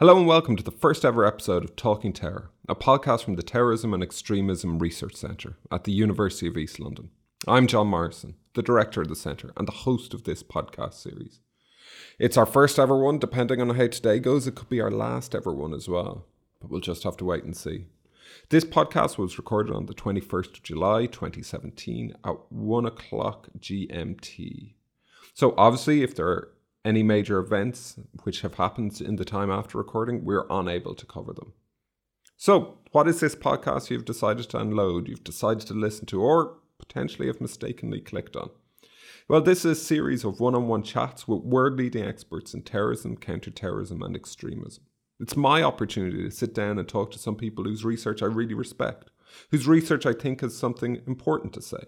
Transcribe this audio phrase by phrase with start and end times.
[0.00, 3.44] Hello and welcome to the first ever episode of Talking Terror, a podcast from the
[3.44, 7.10] Terrorism and Extremism Research Centre at the University of East London.
[7.46, 11.38] I'm John Morrison, the director of the centre and the host of this podcast series.
[12.18, 15.32] It's our first ever one, depending on how today goes, it could be our last
[15.32, 16.26] ever one as well,
[16.60, 17.86] but we'll just have to wait and see.
[18.48, 24.72] This podcast was recorded on the 21st of July 2017 at 1 o'clock GMT.
[25.34, 26.48] So, obviously, if there
[26.84, 31.32] any major events which have happened in the time after recording, we're unable to cover
[31.32, 31.52] them.
[32.36, 36.58] So, what is this podcast you've decided to unload, you've decided to listen to, or
[36.78, 38.50] potentially have mistakenly clicked on?
[39.28, 42.62] Well, this is a series of one on one chats with world leading experts in
[42.62, 44.84] terrorism, counterterrorism, and extremism.
[45.18, 48.52] It's my opportunity to sit down and talk to some people whose research I really
[48.52, 49.10] respect,
[49.50, 51.84] whose research I think has something important to say.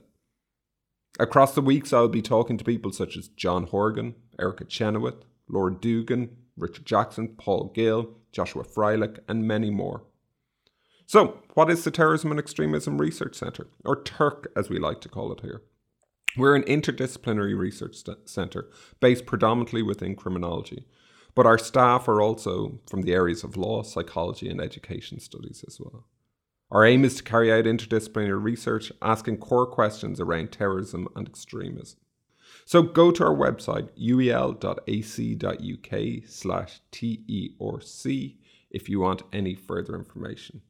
[1.18, 5.74] Across the weeks, I'll be talking to people such as John Horgan, Erica Chenoweth, Laura
[5.74, 10.02] Dugan, Richard Jackson, Paul Gill, Joshua Freilich, and many more.
[11.06, 15.08] So, what is the Terrorism and Extremism Research Centre, or TERC as we like to
[15.08, 15.62] call it here?
[16.36, 18.68] We're an interdisciplinary research st- centre
[19.00, 20.84] based predominantly within criminology,
[21.34, 25.78] but our staff are also from the areas of law, psychology, and education studies as
[25.80, 26.06] well.
[26.70, 32.00] Our aim is to carry out interdisciplinary research asking core questions around terrorism and extremism.
[32.66, 34.58] So go to our website, uel.ac.uk
[36.28, 38.34] slash TERC
[38.70, 40.62] if you want any further information.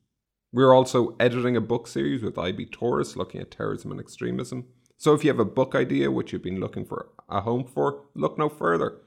[0.53, 4.67] We're also editing a book series with IB Tauris looking at terrorism and extremism.
[4.99, 8.03] So if you have a book idea which you've been looking for a home for,
[8.15, 8.99] look no further.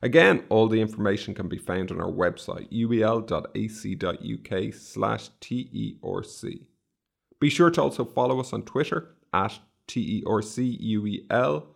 [0.00, 6.66] Again, all the information can be found on our website, uel.ac.uk slash TERC.
[7.40, 11.74] Be sure to also follow us on Twitter at TERCUEL.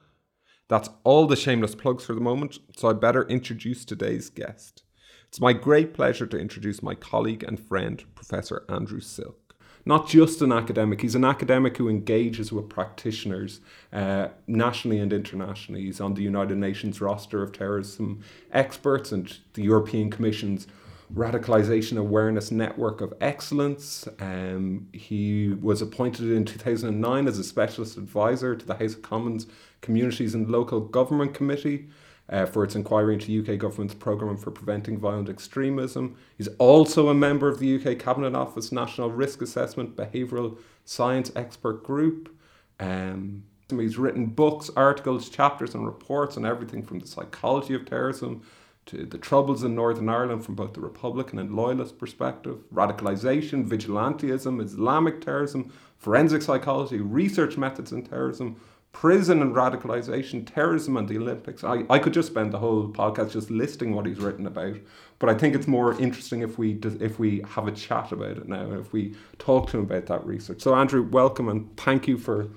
[0.72, 4.84] That's all the shameless plugs for the moment, so I better introduce today's guest.
[5.28, 9.42] It's my great pleasure to introduce my colleague and friend, Professor Andrew Silke
[9.84, 11.00] not just an academic.
[11.00, 13.60] He's an academic who engages with practitioners
[13.92, 15.82] uh, nationally and internationally.
[15.82, 18.22] He's on the United Nations roster of terrorism
[18.52, 20.68] experts and the European Commission's
[21.14, 24.08] Radicalization Awareness Network of Excellence.
[24.18, 29.46] Um, he was appointed in 2009 as a specialist advisor to the House of Commons
[29.82, 31.88] Communities and Local Government Committee
[32.30, 36.16] uh, for its inquiry into UK government's programme for preventing violent extremism.
[36.38, 41.84] He's also a member of the UK Cabinet Office National Risk Assessment Behavioural Science Expert
[41.84, 42.34] Group.
[42.80, 48.42] Um, he's written books, articles, chapters, and reports on everything from the psychology of terrorism
[48.86, 54.62] to the troubles in Northern Ireland from both the Republican and Loyalist perspective, radicalisation, vigilantism,
[54.62, 58.56] Islamic terrorism, forensic psychology, research methods in terrorism,
[58.92, 61.64] prison and radicalization, terrorism and the Olympics.
[61.64, 64.76] I, I could just spend the whole podcast just listing what he's written about,
[65.18, 68.48] but I think it's more interesting if we if we have a chat about it
[68.48, 70.60] now, if we talk to him about that research.
[70.60, 72.48] So Andrew, welcome and thank you for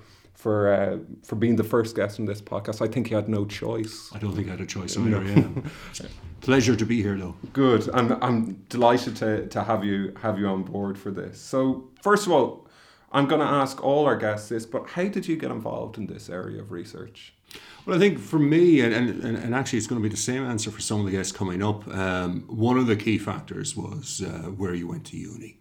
[0.46, 2.80] for uh, for being the first guest in this podcast.
[2.80, 3.94] I think you had no choice.
[4.14, 5.20] I don't think I had a choice either.
[5.24, 5.48] Yeah.
[6.40, 7.34] Pleasure to be here, though.
[7.52, 7.82] Good.
[7.92, 11.40] I'm I'm delighted to, to have you have you on board for this.
[11.40, 12.68] So first of all,
[13.10, 16.06] I'm going to ask all our guests this, but how did you get involved in
[16.06, 17.34] this area of research?
[17.84, 20.44] Well, I think for me, and, and, and actually it's going to be the same
[20.44, 24.22] answer for some of the guests coming up, um, one of the key factors was
[24.22, 25.58] uh, where you went to uni.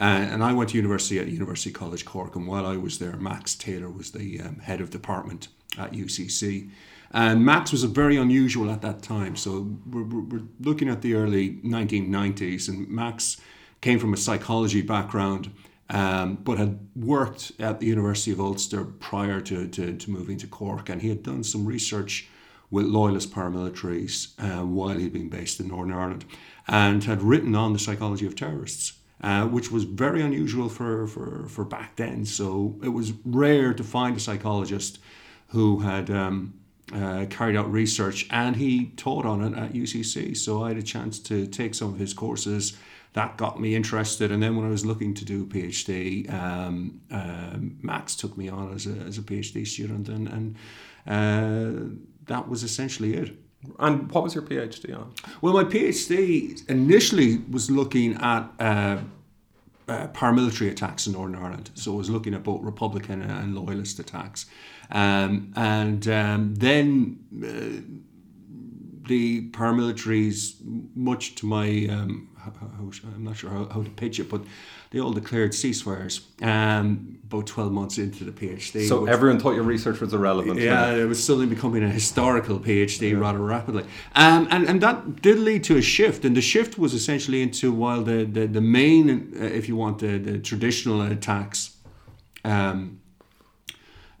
[0.00, 3.16] Uh, and I went to university at University College Cork, and while I was there,
[3.16, 6.70] Max Taylor was the um, head of department at UCC.
[7.10, 9.34] And Max was very unusual at that time.
[9.34, 13.40] So we're, we're looking at the early 1990s, and Max
[13.80, 15.50] came from a psychology background
[15.90, 20.46] um, but had worked at the University of Ulster prior to, to, to, moving to
[20.46, 22.28] Cork, and he had done some research
[22.70, 26.26] with loyalist paramilitaries uh, while he'd been based in Northern Ireland,
[26.66, 28.97] and had written on the psychology of terrorists.
[29.20, 32.24] Uh, which was very unusual for, for, for back then.
[32.24, 35.00] So it was rare to find a psychologist
[35.48, 36.54] who had um,
[36.94, 40.36] uh, carried out research and he taught on it at UCC.
[40.36, 42.78] So I had a chance to take some of his courses
[43.14, 44.30] that got me interested.
[44.30, 48.48] And then when I was looking to do a PhD, um, uh, Max took me
[48.48, 50.56] on as a, as a PhD student, and, and
[51.06, 53.36] uh, that was essentially it.
[53.78, 55.12] And what was your PhD on?
[55.40, 58.98] Well, my PhD initially was looking at uh,
[59.88, 61.70] uh, paramilitary attacks in Northern Ireland.
[61.74, 64.46] So I was looking at both Republican and Loyalist attacks.
[64.90, 67.98] Um, and um, then uh,
[69.08, 70.56] the paramilitaries,
[70.94, 72.68] much to my, um, how,
[73.14, 74.42] I'm not sure how, how, to pitch it, but
[74.90, 78.88] they all declared ceasefires um, about 12 months into the PhD.
[78.88, 80.60] So everyone thought your research was irrelevant.
[80.60, 83.18] Yeah, it was suddenly becoming a historical PhD yeah.
[83.18, 83.84] rather rapidly.
[84.14, 86.24] Um, and, and that did lead to a shift.
[86.24, 89.98] And the shift was essentially into while the, the, the main, uh, if you want,
[89.98, 91.76] the, the traditional attacks
[92.44, 93.00] um,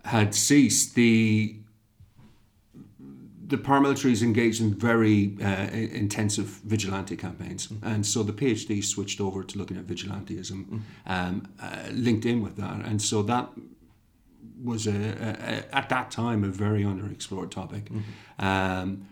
[0.04, 1.56] had ceased, the
[3.48, 7.86] the paramilitaries engaged in very uh, intensive vigilante campaigns, mm-hmm.
[7.86, 10.78] and so the PhD switched over to looking at vigilantism, mm-hmm.
[11.06, 13.48] um, uh, linked in with that, and so that
[14.62, 17.84] was a, a, at that time a very underexplored topic.
[17.86, 18.44] Mm-hmm.
[18.44, 19.06] Um,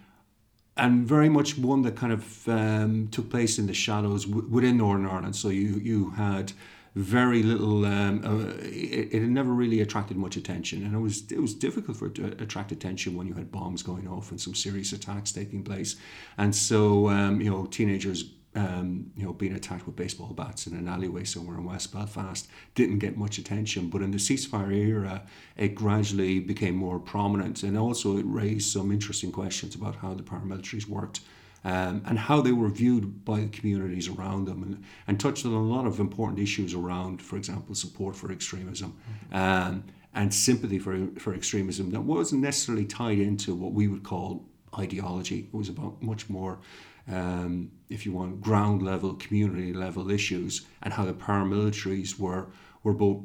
[0.78, 4.76] and very much one that kind of um, took place in the shadows w- within
[4.76, 5.34] Northern Ireland.
[5.34, 6.52] So you you had
[6.96, 7.84] very little.
[7.84, 11.98] Um, uh, it, it, never really attracted much attention, and it was it was difficult
[11.98, 15.31] for it to attract attention when you had bombs going off and some serious attacks
[15.31, 15.96] taking place,
[16.38, 18.32] and so um, you know teenagers.
[18.54, 22.48] Um, you know, being attacked with baseball bats in an alleyway somewhere in West Belfast
[22.75, 23.90] didn't get much attention.
[23.90, 25.26] But in the ceasefire era,
[25.58, 30.22] it gradually became more prominent, and also it raised some interesting questions about how the
[30.22, 31.20] paramilitaries worked
[31.66, 35.52] um, and how they were viewed by the communities around them, and, and touched on
[35.52, 38.96] a lot of important issues around, for example, support for extremism.
[39.32, 39.82] Um,
[40.14, 44.46] and sympathy for, for extremism that wasn't necessarily tied into what we would call
[44.78, 45.40] ideology.
[45.40, 46.58] It was about much more,
[47.06, 52.46] um, if you want, ground level, community level issues, and how the paramilitaries were
[52.82, 53.24] were both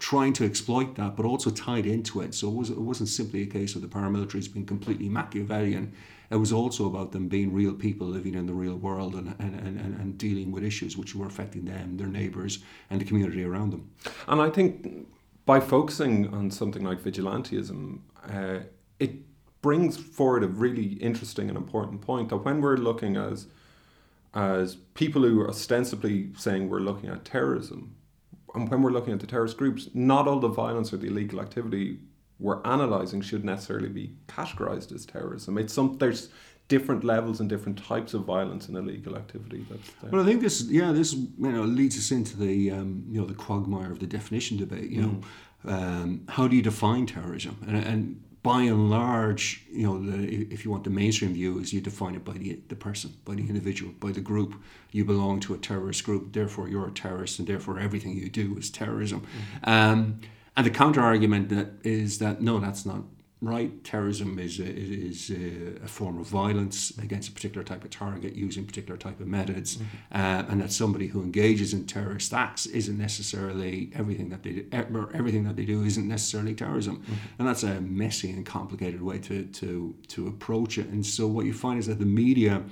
[0.00, 2.34] trying to exploit that, but also tied into it.
[2.34, 5.92] So it, was, it wasn't simply a case of the paramilitaries being completely Machiavellian
[6.30, 9.54] it was also about them being real people living in the real world and, and,
[9.60, 13.70] and, and dealing with issues which were affecting them, their neighbours, and the community around
[13.70, 13.90] them.
[14.28, 15.08] And I think
[15.44, 17.98] by focusing on something like vigilantism,
[18.28, 18.60] uh,
[19.00, 19.14] it
[19.60, 23.46] brings forward a really interesting and important point that when we're looking as
[24.32, 27.96] as people who are ostensibly saying we're looking at terrorism,
[28.54, 31.98] when we're looking at the terrorist groups, not all the violence or the illegal activity
[32.40, 35.58] we're analysing should necessarily be categorised as terrorism.
[35.58, 36.30] It's some there's
[36.68, 39.66] different levels and different types of violence and illegal activity.
[39.68, 43.20] That's well, I think this, yeah, this you know leads us into the um, you
[43.20, 44.90] know the quagmire of the definition debate.
[44.90, 45.20] You know,
[45.66, 45.72] mm.
[45.72, 47.58] um, how do you define terrorism?
[47.68, 51.72] And, and, by and large, you know, the, if you want the mainstream view, is
[51.72, 54.54] you define it by the the person, by the individual, by the group.
[54.92, 58.56] You belong to a terrorist group, therefore you're a terrorist, and therefore everything you do
[58.56, 59.26] is terrorism.
[59.64, 59.68] Mm.
[59.68, 60.20] Um,
[60.56, 63.02] and the counter argument that is that no, that's not
[63.42, 63.82] right.
[63.84, 68.34] Terrorism is a, is a, a, form of violence against a particular type of target
[68.34, 69.86] using particular type of methods, mm-hmm.
[70.12, 74.66] uh, and that somebody who engages in terrorist acts isn't necessarily everything that they do,
[74.72, 77.14] everything that they do isn't necessarily terrorism, mm-hmm.
[77.38, 80.86] and that's a messy and complicated way to to to approach it.
[80.88, 82.62] And so what you find is that the media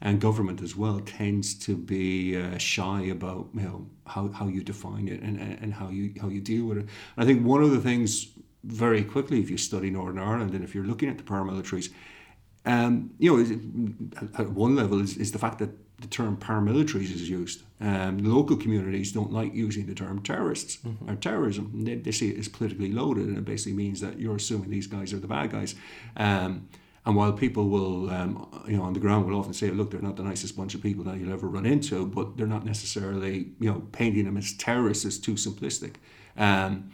[0.00, 4.62] and government as well tends to be uh, shy about you know how, how you
[4.62, 6.82] define it and, and how you how you deal with it.
[6.82, 8.28] And I think one of the things
[8.66, 11.90] very quickly if you study Northern Ireland and if you're looking at the paramilitaries,
[12.64, 15.70] um, you know, at one level is, is the fact that
[16.00, 17.62] the term paramilitaries is used.
[17.80, 21.10] Um, the local communities don't like using the term terrorists mm-hmm.
[21.10, 21.84] or terrorism.
[21.84, 24.86] They, they see it as politically loaded, and it basically means that you're assuming these
[24.86, 25.74] guys are the bad guys.
[26.16, 26.68] Um,
[27.06, 30.02] and while people will, um, you know, on the ground will often say, look, they're
[30.02, 33.52] not the nicest bunch of people that you'll ever run into, but they're not necessarily,
[33.60, 35.94] you know, painting them as terrorists is too simplistic.
[36.36, 36.90] Um,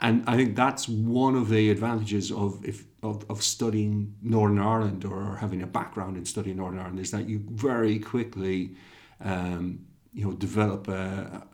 [0.00, 5.04] and I think that's one of the advantages of if of, of studying Northern Ireland
[5.04, 8.74] or having a background in studying Northern Ireland is that you very quickly
[9.20, 11.46] um, you know, develop a,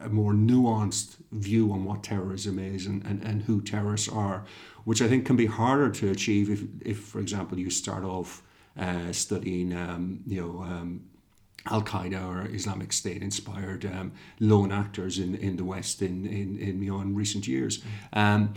[0.00, 4.44] a, more nuanced view on what terrorism is and, and, and who terrorists are,
[4.84, 8.42] which I think can be harder to achieve if, if for example, you start off
[8.76, 11.04] uh, studying, um, you know, um,
[11.66, 16.58] Al Qaeda or Islamic State inspired um, lone actors in, in the West in, in,
[16.58, 17.78] in, you know, in recent years.
[17.78, 18.18] Mm-hmm.
[18.18, 18.54] Um,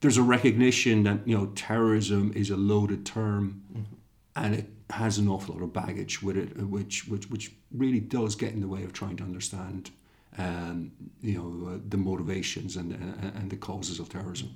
[0.00, 3.82] there's a recognition that you know terrorism is a loaded term, mm-hmm.
[4.34, 8.34] and it has an awful lot of baggage with it, which which which really does
[8.34, 9.90] get in the way of trying to understand,
[10.38, 10.92] um,
[11.22, 14.50] you know, uh, the motivations and, and and the causes of terrorism.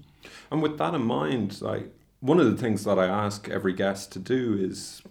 [0.51, 4.13] And with that in mind, like one of the things that I ask every guest
[4.13, 5.03] to do is,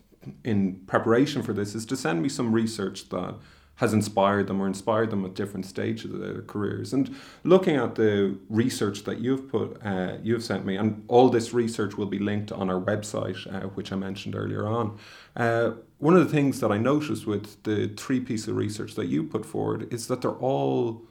[0.44, 3.36] in preparation for this, is to send me some research that
[3.80, 6.92] has inspired them or inspired them at different stages of their careers.
[6.92, 11.54] And looking at the research that you've put, uh, you've sent me, and all this
[11.54, 14.98] research will be linked on our website, uh, which I mentioned earlier on.
[15.34, 19.08] Uh, one of the things that I noticed with the three pieces of research that
[19.08, 21.02] you put forward is that they're all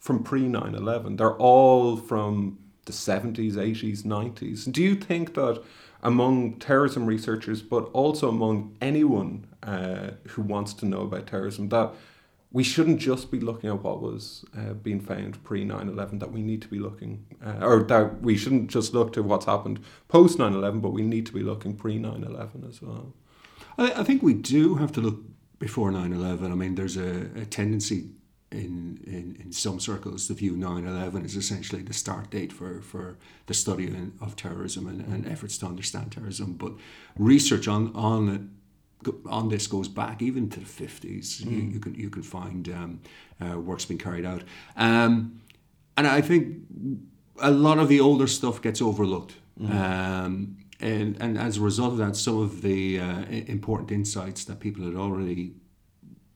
[0.00, 1.16] from pre 9 11.
[1.16, 4.72] They're all from the 70s, 80s, 90s.
[4.72, 5.62] Do you think that
[6.02, 11.92] among terrorism researchers, but also among anyone uh, who wants to know about terrorism, that
[12.50, 16.32] we shouldn't just be looking at what was uh, being found pre 9 11, that
[16.32, 19.80] we need to be looking, uh, or that we shouldn't just look to what's happened
[20.08, 23.12] post 9 11, but we need to be looking pre 9 11 as well.
[23.76, 25.20] I, I, think we do have to look
[25.58, 26.50] before 9 11.
[26.50, 28.08] I mean, there's a, a tendency
[28.50, 33.18] in, in, in some circles the view 9-11 as essentially the start date for, for
[33.46, 36.54] the study of terrorism and, and efforts to understand terrorism.
[36.54, 36.72] But
[37.18, 38.40] research on, on it
[39.26, 41.42] on this goes back even to the 50s.
[41.42, 41.50] Mm.
[41.50, 43.00] You, you, can you can find um,
[43.40, 44.42] uh, works being carried out,
[44.76, 45.40] um,
[45.96, 46.56] and I think
[47.40, 49.34] a lot of the older stuff gets overlooked.
[49.60, 49.70] Mm.
[49.70, 54.60] Um, and, and as a result of that, some of the uh, important insights that
[54.60, 55.54] people had already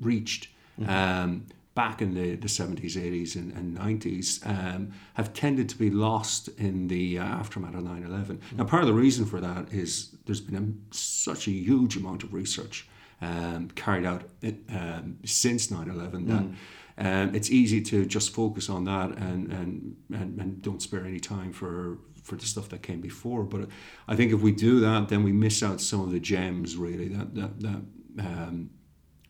[0.01, 0.49] reached
[0.81, 1.41] mm
[1.75, 6.49] back in the, the 70s, 80s, and, and 90s um, have tended to be lost
[6.59, 8.37] in the uh, aftermath of 9 11.
[8.37, 8.57] Mm-hmm.
[8.57, 12.25] Now, part of the reason for that is there's been a, such a huge amount
[12.25, 12.89] of research
[13.23, 14.23] um, carried out
[14.71, 16.43] um, since 9 11 that.
[16.43, 16.55] Mm.
[16.99, 21.21] Um, it's easy to just focus on that and, and, and, and don't spare any
[21.21, 23.45] time for, for the stuff that came before.
[23.45, 23.69] But
[24.07, 27.09] I think if we do that, then we miss out some of the gems really
[27.09, 27.83] that that, that
[28.19, 28.71] um,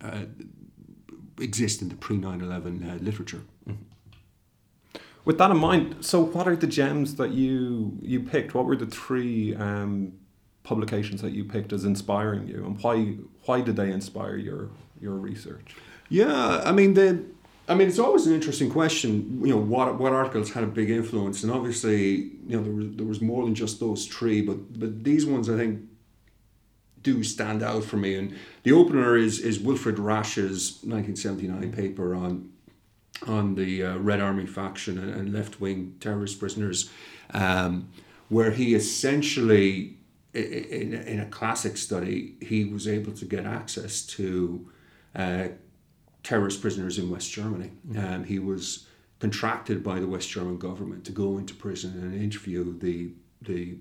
[0.01, 0.25] uh,
[1.43, 3.43] exist in the pre 9 11 uh, literature.
[3.69, 3.83] Mm-hmm.
[5.25, 8.55] With that in mind, so what are the gems that you you picked?
[8.55, 10.15] What were the three um,
[10.65, 14.71] publications that you picked as inspiring you, and why why did they inspire your
[15.01, 15.77] your research?
[16.09, 17.25] Yeah, I mean the.
[17.69, 19.41] I mean, it's always an interesting question.
[19.45, 22.87] You know, what what articles had a big influence, and obviously, you know, there was
[22.97, 25.81] there was more than just those three, but but these ones I think
[27.03, 28.15] do stand out for me.
[28.15, 32.51] And the opener is is Wilfred Rasch's 1979 paper on
[33.27, 36.91] on the uh, Red Army faction and, and left wing terrorist prisoners,
[37.33, 37.89] um,
[38.29, 39.97] where he essentially,
[40.35, 44.71] in, in a classic study, he was able to get access to
[45.15, 45.49] uh,
[46.23, 47.71] terrorist prisoners in West Germany.
[47.89, 48.15] Mm-hmm.
[48.15, 48.87] Um, he was
[49.19, 53.77] contracted by the West German government to go into prison and interview the the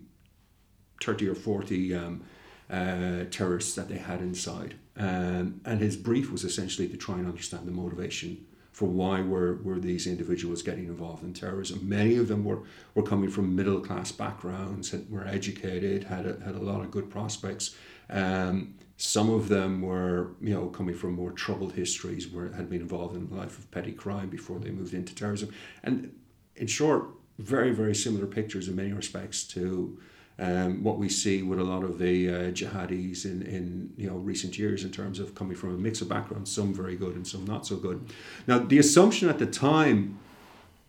[1.04, 2.24] 30 or 40 um,
[2.72, 4.76] uh, terrorists that they had inside.
[4.98, 9.56] Um, and his brief was essentially to try and understand the motivation for why were,
[9.58, 11.88] were these individuals getting involved in terrorism.
[11.88, 12.64] Many of them were,
[12.96, 16.90] were coming from middle class backgrounds, had, were educated, had a, had a lot of
[16.90, 17.76] good prospects.
[18.10, 22.82] Um, some of them were, you know, coming from more troubled histories, where had been
[22.82, 25.54] involved in the life of petty crime before they moved into terrorism.
[25.84, 26.16] And
[26.56, 27.08] in short,
[27.40, 30.00] very, very similar pictures in many respects to
[30.42, 34.16] um, what we see with a lot of the uh, jihadis in, in you know
[34.16, 37.26] recent years in terms of coming from a mix of backgrounds, some very good and
[37.26, 38.10] some not so good.
[38.48, 40.18] Now, the assumption at the time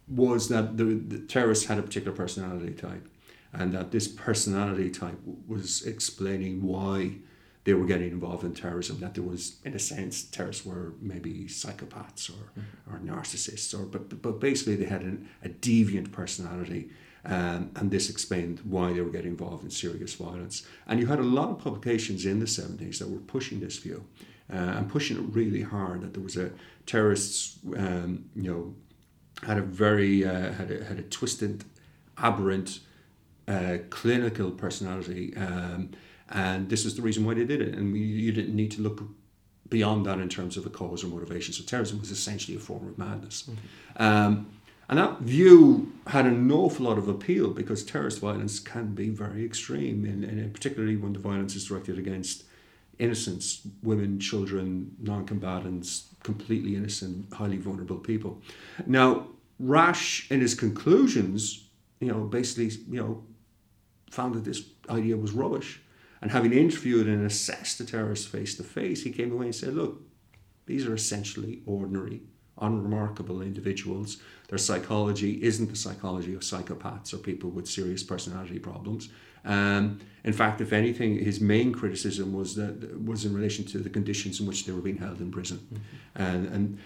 [0.09, 3.07] was that the, the terrorists had a particular personality type,
[3.53, 7.17] and that this personality type was explaining why
[7.65, 9.01] they were getting involved in terrorism.
[9.01, 12.95] That there was, in a sense, terrorists were maybe psychopaths or, mm-hmm.
[12.95, 16.89] or narcissists, or but but basically they had an, a deviant personality
[17.25, 20.67] um, and this explained why they were getting involved in serious violence.
[20.87, 24.05] And you had a lot of publications in the 70s that were pushing this view
[24.53, 26.51] uh, and pushing it really hard that there was a
[26.87, 28.75] terrorists, um, you know,
[29.47, 31.65] had a very, uh, had, a, had a twisted,
[32.19, 32.81] aberrant,
[33.47, 35.37] uh, clinical personality.
[35.37, 35.91] Um,
[36.29, 37.75] and this is the reason why they did it.
[37.75, 39.03] And you didn't need to look
[39.69, 41.55] beyond that in terms of a cause or motivation.
[41.55, 43.45] So terrorism was essentially a form of madness.
[43.45, 44.03] Mm-hmm.
[44.03, 44.47] Um,
[44.93, 49.43] and that view had an awful lot of appeal because terrorist violence can be very
[49.43, 52.45] extreme, and, particularly when the violence is directed against
[52.99, 58.43] innocents, women, children, non combatants, completely innocent, highly vulnerable people.
[58.85, 61.65] Now, Rasch, in his conclusions,
[61.99, 63.25] you know, basically, you know,
[64.11, 65.81] found that this idea was rubbish.
[66.21, 69.73] And having interviewed and assessed the terrorists face to face, he came away and said,
[69.73, 70.03] look,
[70.67, 72.21] these are essentially ordinary
[72.61, 74.19] unremarkable individuals.
[74.49, 79.09] Their psychology isn't the psychology of psychopaths or people with serious personality problems.
[79.45, 83.91] Um, in fact, if anything, his main criticism was that was in relation to the
[83.91, 86.23] conditions in which they were being held in prison, mm-hmm.
[86.23, 86.79] and and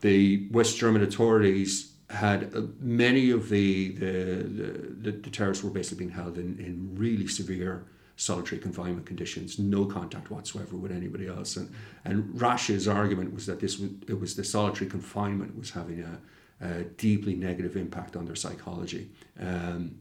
[0.00, 6.04] the West German authorities had uh, many of the the, the the, terrorists were basically
[6.06, 7.86] being held in, in really severe
[8.16, 11.56] solitary confinement conditions, no contact whatsoever with anybody else.
[11.56, 11.72] And
[12.04, 16.20] and Rasch's argument was that this was, it was the solitary confinement was having a,
[16.64, 19.10] a deeply negative impact on their psychology.
[19.40, 20.00] Um,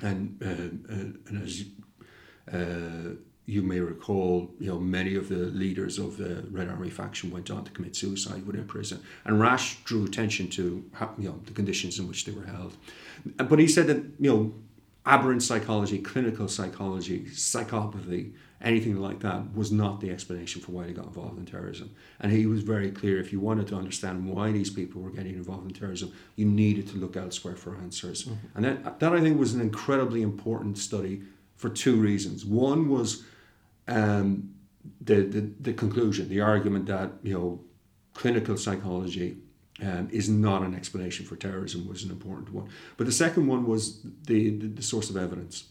[0.00, 1.64] and uh, uh, and as
[2.52, 3.14] uh,
[3.46, 7.50] you may recall, you know, many of the leaders of the Red Army faction went
[7.50, 9.02] on to commit suicide within prison.
[9.24, 10.84] And Rasch drew attention to,
[11.18, 12.76] you know, the conditions in which they were held.
[13.36, 14.54] But he said that, you know,
[15.04, 20.92] aberrant psychology, clinical psychology, psychopathy, anything like that was not the explanation for why they
[20.92, 21.90] got involved in terrorism.
[22.20, 25.34] And he was very clear if you wanted to understand why these people were getting
[25.34, 28.24] involved in terrorism, you needed to look elsewhere for answers.
[28.24, 28.56] Mm-hmm.
[28.56, 31.22] And that, that, I think, was an incredibly important study
[31.56, 32.44] for two reasons.
[32.44, 33.24] One was
[33.88, 34.54] um,
[35.00, 37.60] the, the, the conclusion, the argument that, you know,
[38.14, 39.38] clinical psychology
[39.82, 42.68] um, is not an explanation for terrorism was an important one.
[42.96, 45.64] But the second one was the, the, the source of evidence.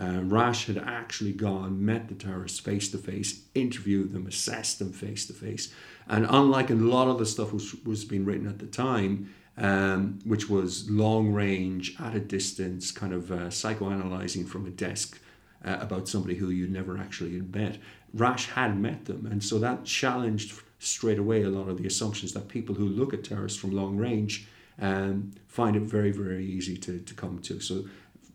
[0.00, 4.92] Uh, Rasch had actually gone, met the terrorists face to face, interviewed them, assessed them
[4.92, 5.72] face to face.
[6.06, 10.20] And unlike a lot of the stuff was was being written at the time, um,
[10.24, 15.20] which was long range, at a distance, kind of uh, psychoanalyzing from a desk
[15.64, 17.78] uh, about somebody who you never actually had met,
[18.14, 19.26] Rasch had met them.
[19.26, 23.12] And so that challenged straight away a lot of the assumptions that people who look
[23.12, 24.46] at terrorists from long range
[24.80, 27.60] um, find it very, very easy to, to come to.
[27.60, 27.84] So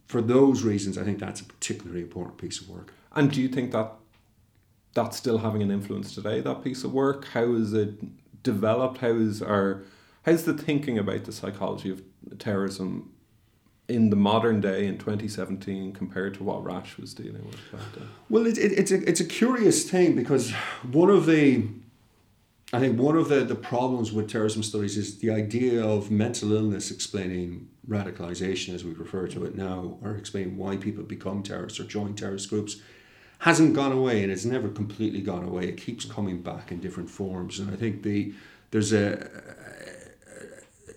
[0.08, 2.94] for those reasons, I think that's a particularly important piece of work.
[3.14, 3.94] And do you think that
[4.94, 6.42] that's still having an influence today?
[6.42, 9.00] That piece of work, how is it developed?
[9.00, 9.84] How is our
[10.24, 12.02] how's the thinking about the psychology of
[12.40, 13.12] terrorism
[13.88, 18.10] in the modern day in 2017 compared to what Rasch was dealing with back then?
[18.30, 20.52] Well, it, it, it's a it's a curious thing because
[20.92, 21.66] one of the
[22.74, 26.54] I think one of the, the problems with terrorism studies is the idea of mental
[26.54, 31.80] illness explaining radicalization, as we refer to it now, or explaining why people become terrorists
[31.80, 32.78] or join terrorist groups,
[33.40, 35.68] hasn't gone away and it's never completely gone away.
[35.68, 37.60] It keeps coming back in different forms.
[37.60, 38.34] And I think the
[38.72, 39.30] there's a,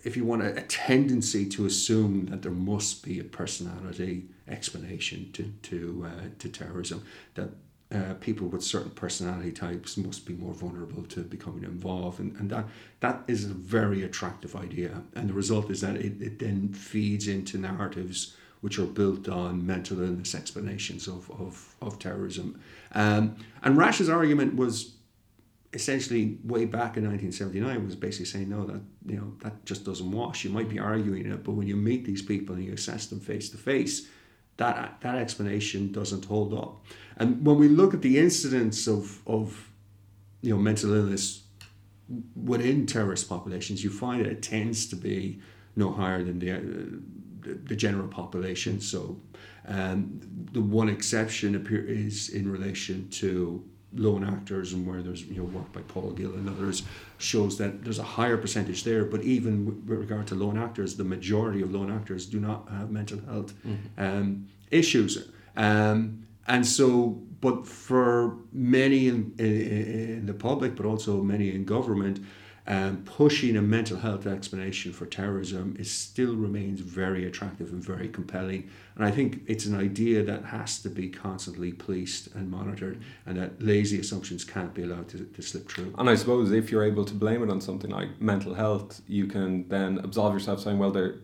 [0.02, 5.30] if you want a, a tendency to assume that there must be a personality explanation
[5.33, 7.04] to to uh, to terrorism
[7.35, 7.50] that
[7.95, 12.19] uh, people with certain personality types must be more vulnerable to becoming involved.
[12.19, 12.66] And, and that
[13.00, 15.02] that is a very attractive idea.
[15.14, 19.64] And the result is that it, it then feeds into narratives which are built on
[19.64, 22.61] mental illness explanations of, of, of terrorism.
[22.93, 24.95] Um, and Rasch's argument was
[25.73, 30.11] essentially way back in 1979 was basically saying no that you know that just doesn't
[30.11, 30.43] wash.
[30.43, 33.21] You might be arguing it but when you meet these people and you assess them
[33.21, 34.09] face to face
[34.57, 36.85] that that explanation doesn't hold up.
[37.17, 39.71] And when we look at the incidence of of
[40.43, 41.43] you know mental illness
[42.35, 45.41] within terrorist populations, you find that it tends to be
[45.75, 46.61] no higher than the uh,
[47.64, 48.81] the general population.
[48.81, 49.21] So
[49.66, 50.21] um,
[50.53, 55.72] the one exception is in relation to lone actors and where there's you know work
[55.72, 56.83] by Paul Gill and others
[57.18, 59.05] shows that there's a higher percentage there.
[59.05, 62.90] But even with regard to lone actors, the majority of lone actors do not have
[62.90, 64.03] mental health mm-hmm.
[64.03, 65.31] um, issues.
[65.57, 71.64] Um, and so, but for many in, in, in, the public, but also many in
[71.64, 72.20] government,
[72.68, 78.09] um, pushing a mental health explanation for terrorism is still remains very attractive and very
[78.09, 78.68] compelling.
[78.96, 83.37] And I think it's an idea that has to be constantly policed and monitored, and
[83.38, 85.94] that lazy assumptions can't be allowed to, to slip through.
[85.96, 89.26] And I suppose if you're able to blame it on something like mental health, you
[89.26, 91.16] can then absolve yourself saying, well, there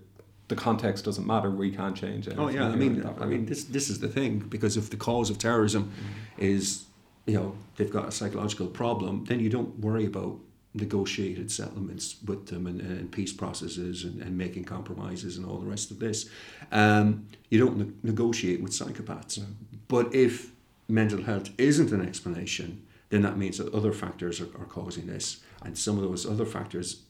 [0.48, 1.50] the context doesn't matter.
[1.50, 2.34] We can't change it.
[2.36, 5.30] Oh yeah, I mean, I mean, this this is the thing because if the cause
[5.30, 6.42] of terrorism mm-hmm.
[6.42, 6.84] is
[7.26, 10.38] you know they've got a psychological problem, then you don't worry about
[10.74, 15.66] negotiated settlements with them and, and peace processes and, and making compromises and all the
[15.66, 16.28] rest of this.
[16.70, 19.38] Um, you don't ne- negotiate with psychopaths.
[19.38, 19.54] Mm.
[19.88, 20.52] But if
[20.88, 25.42] mental health isn't an explanation, then that means that other factors are, are causing this.
[25.62, 27.02] And some of those other factors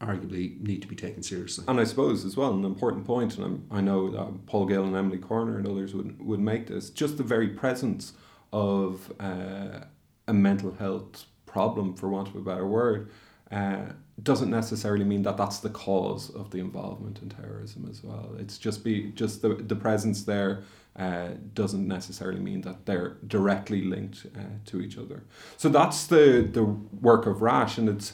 [0.00, 1.64] arguably need to be taken seriously.
[1.68, 4.84] And I suppose as well an important point, and I'm, i know that Paul Gill
[4.84, 8.12] and Emily Corner and others would would make this just the very presence
[8.52, 9.80] of uh,
[10.26, 11.26] a mental health
[11.58, 13.10] problem, for want of a better word,
[13.50, 13.86] uh,
[14.22, 18.26] doesn't necessarily mean that that's the cause of the involvement in terrorism as well.
[18.42, 20.52] It's just be just the the presence there.
[21.04, 25.18] Uh, doesn't necessarily mean that they're directly linked uh, to each other.
[25.56, 26.24] So that's the
[26.58, 26.64] the
[27.10, 28.08] work of Rasch, and it's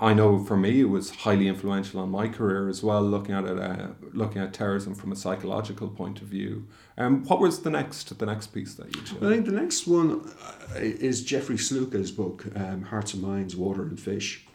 [0.00, 3.44] I know for me it was highly influential on my career as well, looking at
[3.44, 6.66] it, uh, looking at terrorism from a psychological point of view.
[6.96, 9.22] Um, what was the next the next piece that you chose?
[9.22, 10.26] I think the next one
[10.74, 14.46] uh, is Jeffrey Sluka's book, um, Hearts and Minds, Water and Fish,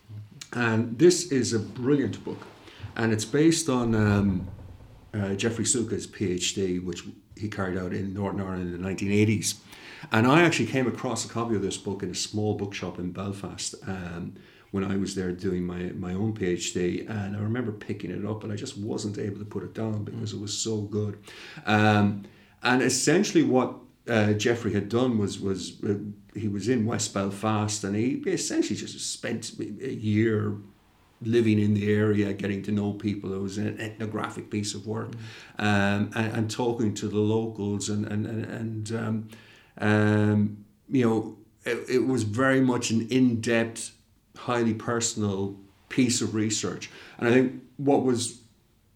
[0.52, 2.48] and this is a brilliant book,
[2.96, 4.48] and it's based on um,
[5.14, 7.04] uh, Jeffrey Sluka's PhD, which
[7.38, 9.60] he carried out in Northern Ireland in the 1980s.
[10.12, 13.12] And I actually came across a copy of this book in a small bookshop in
[13.12, 13.76] Belfast.
[13.88, 14.36] Um,
[14.72, 17.10] when I was there doing my, my own PhD.
[17.10, 20.04] And I remember picking it up, but I just wasn't able to put it down
[20.04, 21.18] because it was so good.
[21.66, 22.24] Um,
[22.64, 23.76] and essentially, what
[24.08, 25.96] uh, Jeffrey had done was was uh,
[26.34, 30.58] he was in West Belfast, and he essentially just spent a year
[31.22, 33.34] living in the area, getting to know people.
[33.34, 35.12] It was an ethnographic piece of work,
[35.58, 39.30] um, and, and talking to the locals, and and and, and um,
[39.78, 43.95] um, you know, it, it was very much an in depth,
[44.38, 45.58] highly personal
[45.90, 46.90] piece of research.
[47.18, 48.42] And I think what was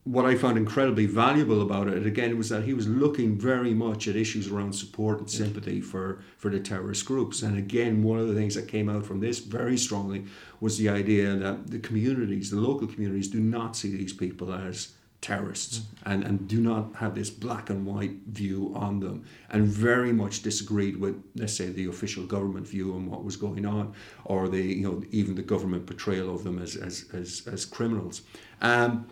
[0.06, 4.08] what I found incredibly valuable about it again was that he was looking very much
[4.08, 7.44] at issues around support and sympathy for, for the terrorist groups.
[7.44, 10.26] And again, one of the things that came out from this very strongly
[10.62, 14.94] was the idea that the communities, the local communities, do not see these people as
[15.22, 16.12] terrorists mm-hmm.
[16.12, 20.42] and, and do not have this black and white view on them and very much
[20.42, 23.94] disagreed with let's say the official government view on what was going on
[24.26, 28.22] or the you know even the government portrayal of them as as, as, as criminals
[28.62, 29.08] um,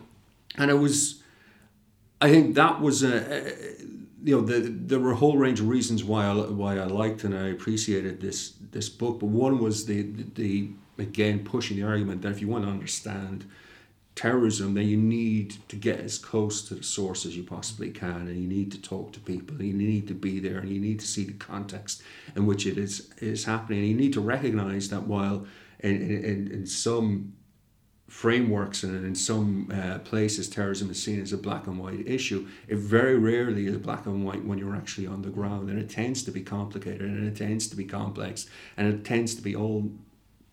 [0.56, 1.22] and it was
[2.20, 3.54] I think that was a,
[4.24, 7.22] you know the, there were a whole range of reasons why I, why I liked
[7.24, 10.02] and I appreciated this this book but one was the,
[10.34, 13.44] the again pushing the argument that if you want to understand
[14.18, 18.26] terrorism, then you need to get as close to the source as you possibly can,
[18.26, 20.98] and you need to talk to people, you need to be there, and you need
[20.98, 22.02] to see the context
[22.34, 23.78] in which it is is happening.
[23.78, 25.46] And you need to recognize that while
[25.78, 27.34] in, in, in some
[28.08, 32.48] frameworks and in some uh, places terrorism is seen as a black and white issue
[32.66, 35.90] it very rarely is black and white when you're actually on the ground and it
[35.90, 38.46] tends to be complicated and it tends to be complex
[38.78, 39.92] and it tends to be all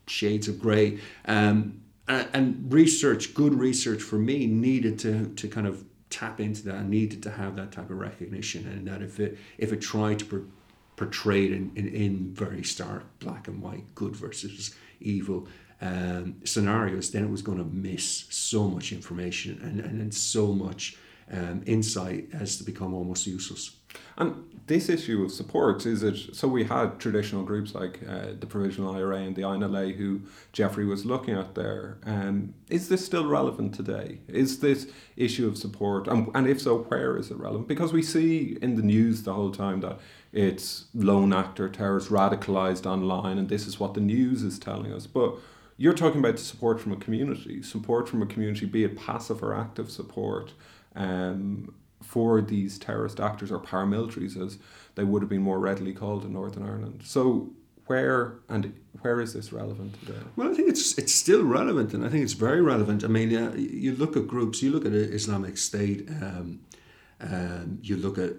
[0.06, 5.84] shades of gray um, and research, good research for me, needed to to kind of
[6.10, 9.72] tap into that, needed to have that type of recognition, and that if it if
[9.72, 10.42] it tried to per,
[10.96, 15.46] portray it in, in, in very stark black and white, good versus evil
[15.82, 20.52] um, scenarios, then it was going to miss so much information and and, and so
[20.52, 20.96] much
[21.32, 23.72] um, insight as to become almost useless.
[24.16, 28.46] And this issue of support is it so we had traditional groups like uh, the
[28.46, 31.98] Provisional IRA and the INLA who Jeffrey was looking at there.
[32.04, 34.18] Um, is this still relevant today?
[34.26, 37.68] Is this issue of support and, and if so, where is it relevant?
[37.68, 40.00] Because we see in the news the whole time that
[40.32, 45.06] it's lone actor terrorists radicalized online, and this is what the news is telling us.
[45.06, 45.36] But
[45.78, 49.54] you're talking about support from a community, support from a community, be it passive or
[49.54, 50.52] active support.
[50.94, 51.74] Um,
[52.06, 54.58] for these terrorist actors or paramilitaries, as
[54.94, 57.02] they would have been more readily called in Northern Ireland.
[57.04, 57.50] So,
[57.86, 60.18] where and where is this relevant today?
[60.36, 63.04] Well, I think it's it's still relevant, and I think it's very relevant.
[63.04, 66.60] I mean, uh, you look at groups, you look at Islamic State, um,
[67.20, 68.32] um, you look at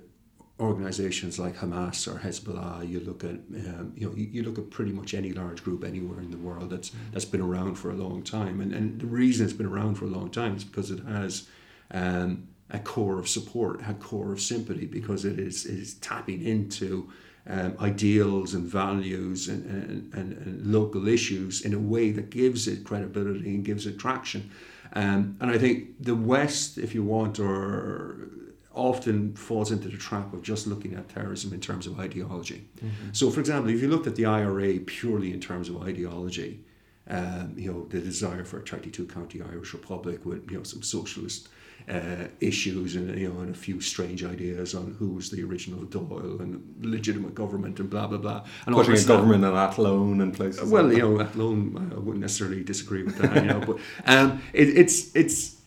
[0.60, 2.90] organizations like Hamas or Hezbollah.
[2.90, 3.38] You look at
[3.70, 6.38] um, you know you, you, look at pretty much any large group anywhere in the
[6.38, 9.68] world that's that's been around for a long time, and and the reason it's been
[9.68, 11.48] around for a long time is because it has.
[11.92, 16.44] Um, a core of support, a core of sympathy, because it is, it is tapping
[16.44, 17.10] into
[17.50, 22.68] um, ideals and values and, and, and, and, local issues in a way that gives
[22.68, 24.52] it credibility and gives it traction.
[24.94, 28.30] Um, and I think the West, if you want, or
[28.74, 32.68] often falls into the trap of just looking at terrorism in terms of ideology.
[32.78, 33.10] Mm-hmm.
[33.12, 36.64] So, for example, if you looked at the IRA purely in terms of ideology,
[37.10, 40.84] um, you know, the desire for a 32 county Irish Republic with, you know, some
[40.84, 41.50] socialist
[41.90, 45.86] uh, issues and you know and a few strange ideas on who was the original
[45.86, 48.44] Dáil and legitimate government and blah blah blah.
[48.66, 50.70] And putting a government in Athlone and places.
[50.70, 53.36] Well, like you know, Athlone, I wouldn't necessarily disagree with that.
[53.36, 55.62] you know, but um, it, it's it's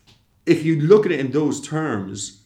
[0.45, 2.43] if you look at it in those terms,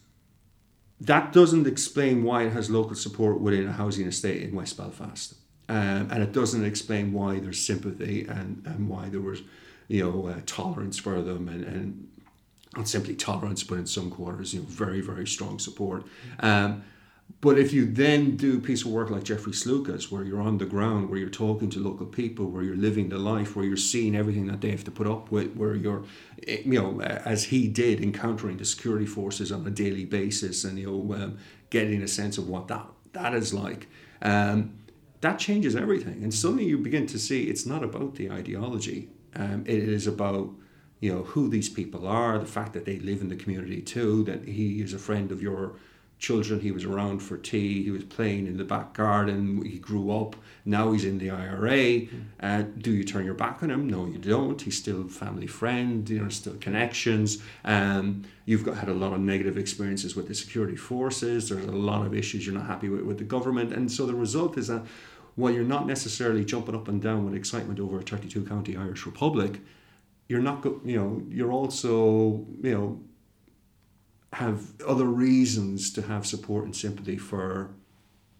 [1.01, 5.35] that doesn't explain why it has local support within a housing estate in West Belfast.
[5.67, 9.41] Um, and it doesn't explain why there's sympathy and, and why there was,
[9.87, 12.07] you know, uh, tolerance for them and, and
[12.75, 16.05] not simply tolerance, but in some quarters, you know, very, very strong support.
[16.39, 16.83] Um,
[17.41, 20.57] but if you then do a piece of work like Jeffrey Sluka's, where you're on
[20.57, 23.77] the ground, where you're talking to local people, where you're living the life, where you're
[23.77, 26.03] seeing everything that they have to put up with, where you're,
[26.47, 30.79] eh, you know, as he did, encountering the security forces on a daily basis, and
[30.79, 31.37] you know, um,
[31.69, 33.87] getting a sense of what that that is like,
[34.21, 34.77] um,
[35.21, 36.23] that changes everything.
[36.23, 40.51] And suddenly you begin to see it's not about the ideology; um, it is about
[40.99, 44.23] you know who these people are, the fact that they live in the community too,
[44.23, 45.73] that he is a friend of your
[46.17, 50.09] children, he was around for tea, he was playing in the back garden, he grew
[50.11, 52.07] up, now he's in the IRA.
[52.39, 53.87] Uh, do you turn your back on him?
[53.87, 54.59] No, you don't.
[54.61, 57.39] He's still family friend, you know, still connections.
[57.65, 61.71] Um, you've got had a lot of negative experiences with the security forces, there's a
[61.71, 63.73] lot of issues you're not happy with with the government.
[63.73, 64.83] And so the result is that
[65.35, 69.05] while you're not necessarily jumping up and down with excitement over a 32 county Irish
[69.05, 69.59] Republic,
[70.27, 72.99] you're not go, you know you're also you know
[74.33, 77.69] have other reasons to have support and sympathy for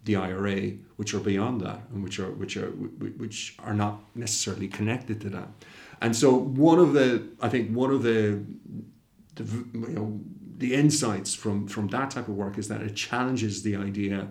[0.04, 4.68] the IRA, which are beyond that and which are which are which are not necessarily
[4.68, 5.48] connected to that.
[6.02, 8.44] And so one of the I think one of the,
[9.36, 9.44] the
[9.74, 10.20] you know
[10.58, 14.28] the insights from from that type of work is that it challenges the idea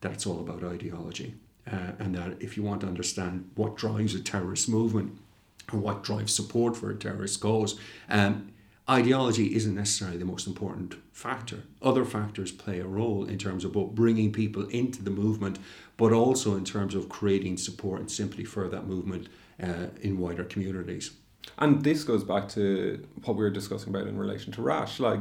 [0.00, 1.34] that it's all about ideology,
[1.70, 5.18] uh, and that if you want to understand what drives a terrorist movement
[5.72, 7.78] or what drives support for a terrorist cause,
[8.08, 8.52] um,
[8.88, 11.62] ideology isn't necessarily the most important factor.
[11.82, 15.58] Other factors play a role in terms of both bringing people into the movement,
[15.96, 19.28] but also in terms of creating support and sympathy for that movement
[19.62, 21.10] uh, in wider communities.
[21.58, 25.00] And this goes back to what we were discussing about in relation to Rasch.
[25.00, 25.20] Like,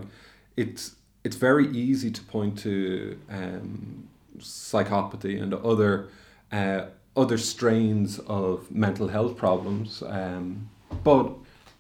[0.56, 4.08] it's it's very easy to point to um,
[4.40, 6.08] psychopathy and other
[6.52, 6.86] uh,
[7.18, 10.70] other strains of mental health problems, um,
[11.04, 11.34] but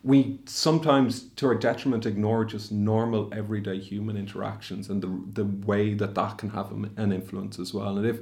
[0.03, 5.93] we sometimes, to our detriment, ignore just normal everyday human interactions and the the way
[5.93, 7.97] that that can have an influence as well.
[7.97, 8.19] And if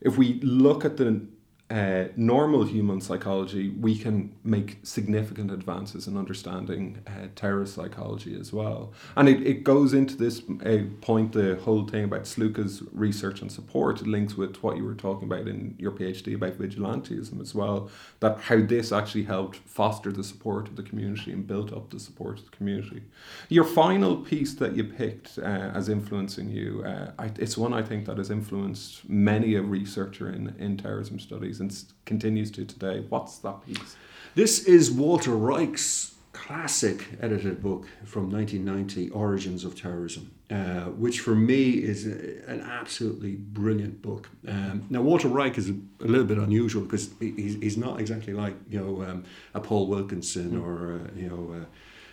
[0.00, 1.26] if we look at the
[1.70, 8.54] uh, normal human psychology, we can make significant advances in understanding uh, terrorist psychology as
[8.54, 8.92] well.
[9.16, 13.52] And it, it goes into this uh, point, the whole thing about Sluka's research and
[13.52, 17.90] support, links with what you were talking about in your PhD about vigilantism as well,
[18.20, 22.00] that how this actually helped foster the support of the community and built up the
[22.00, 23.02] support of the community.
[23.50, 27.82] Your final piece that you picked uh, as influencing you, uh, I, it's one I
[27.82, 33.04] think that has influenced many a researcher in, in terrorism studies and continues to today.
[33.08, 33.96] What's that piece?
[34.34, 41.34] This is Walter Reich's classic edited book from 1990, Origins of Terrorism, uh, which for
[41.34, 44.28] me is a, an absolutely brilliant book.
[44.46, 48.32] Um, now, Walter Reich is a, a little bit unusual because he's, he's not exactly
[48.32, 50.64] like you know um, a Paul Wilkinson mm.
[50.64, 51.60] or uh, you know.
[51.60, 51.64] Uh,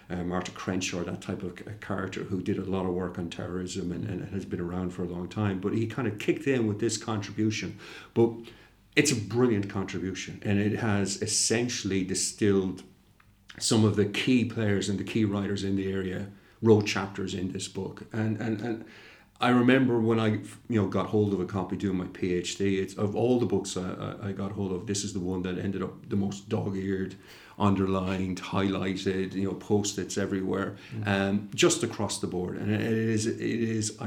[0.08, 3.92] uh, Martha Crenshaw, that type of character who did a lot of work on terrorism
[3.92, 5.60] and, and has been around for a long time.
[5.60, 7.80] But he kind of kicked in with this contribution.
[8.14, 8.30] But
[8.96, 12.84] it's a brilliant contribution and it has essentially distilled
[13.60, 16.28] some of the key players and the key writers in the area
[16.62, 18.04] wrote chapters in this book.
[18.12, 18.86] And and, and
[19.40, 20.28] I remember when I
[20.70, 23.78] you know got hold of a copy doing my PhD it's of all the books
[23.78, 27.16] I, I got hold of this is the one that ended up the most dog-eared
[27.58, 31.10] underlined highlighted you know post-its everywhere mm-hmm.
[31.10, 32.58] um, just across the board.
[32.58, 33.98] And it is it is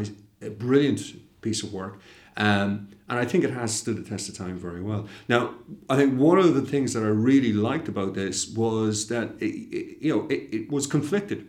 [0.43, 1.01] a brilliant
[1.41, 2.01] piece of work.
[2.37, 5.09] Um, and I think it has stood the test of time very well.
[5.29, 5.55] Now,
[5.89, 9.47] I think one of the things that I really liked about this was that it,
[9.47, 11.47] it, you know it, it was conflicted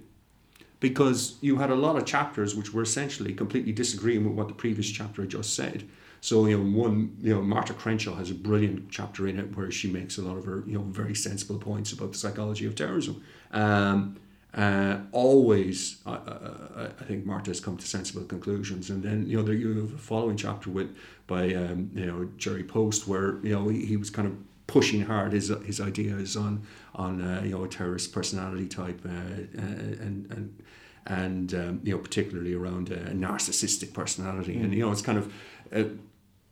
[0.79, 4.53] because you had a lot of chapters which were essentially completely disagreeing with what the
[4.53, 5.87] previous chapter had just said.
[6.21, 9.71] So you know, one you know, Martha Crenshaw has a brilliant chapter in it where
[9.71, 12.75] she makes a lot of her you know very sensible points about the psychology of
[12.75, 13.23] terrorism.
[13.51, 14.17] Um,
[14.53, 18.89] uh, always, I, I, I, think Martha has come to sensible conclusions.
[18.89, 22.29] And then, you know, there you have a following chapter with by, um, you know,
[22.37, 24.35] Jerry Post, where, you know, he, he was kind of
[24.65, 26.63] pushing hard his, his ideas on,
[26.95, 30.63] on uh, you know, a terrorist personality type uh, uh and, and,
[31.05, 34.55] and um, you know, particularly around a narcissistic personality.
[34.55, 34.63] Mm.
[34.63, 35.33] And, you know, it's kind of,
[35.71, 35.83] uh,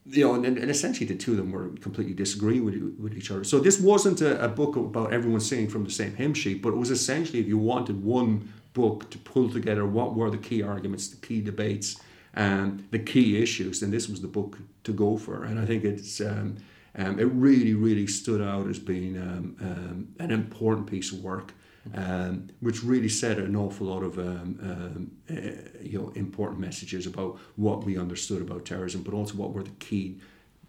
[0.10, 3.30] you know, and, and essentially the two of them were completely disagreeing with, with each
[3.32, 3.44] other.
[3.44, 6.70] So this wasn't a, a book about everyone singing from the same hymn sheet, but
[6.70, 10.62] it was essentially if you wanted one book to pull together what were the key
[10.62, 12.00] arguments, the key debates,
[12.34, 15.44] and the key issues, then this was the book to go for.
[15.44, 16.58] And I think it's um,
[16.96, 21.54] um, it really, really stood out as being um, um an important piece of work
[21.96, 27.06] um, which really said an awful lot of um, um, uh, you know important messages
[27.06, 30.20] about what we understood about terrorism, but also what were the key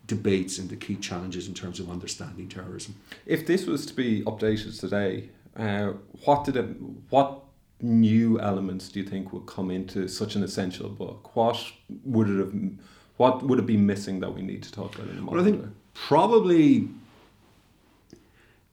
[0.07, 2.95] debates and the key challenges in terms of understanding terrorism.
[3.27, 5.93] If this was to be updated today, uh,
[6.25, 6.67] what did it
[7.11, 7.43] what
[7.81, 11.37] new elements do you think would come into such an essential book?
[11.37, 11.63] What
[12.05, 12.55] would it have
[13.19, 15.45] what would it be missing that we need to talk about in the well, I
[15.45, 16.89] think probably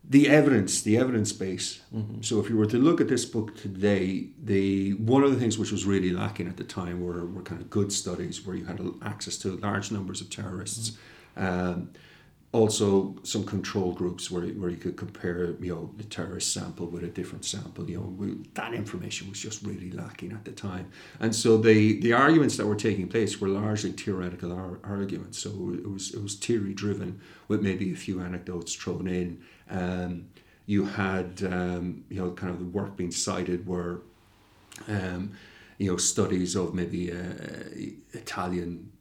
[0.07, 1.81] the evidence, the evidence base.
[1.93, 2.21] Mm-hmm.
[2.21, 5.57] So if you were to look at this book today, the one of the things
[5.57, 8.65] which was really lacking at the time were, were kind of good studies where you
[8.65, 10.91] had access to large numbers of terrorists.
[10.91, 11.45] Mm-hmm.
[11.45, 11.89] Um,
[12.55, 17.03] also some control groups where, where you could compare you know the terrorist sample with
[17.03, 20.89] a different sample you know we, that information was just really lacking at the time
[21.19, 25.49] and so the the arguments that were taking place were largely theoretical ar- arguments so
[25.73, 29.37] it was it was theory driven with maybe a few anecdotes thrown in
[29.69, 30.27] um,
[30.65, 34.01] you had um, you know kind of the work being cited were
[34.87, 35.31] um,
[35.77, 37.15] you know studies of maybe uh,
[38.13, 38.91] Italian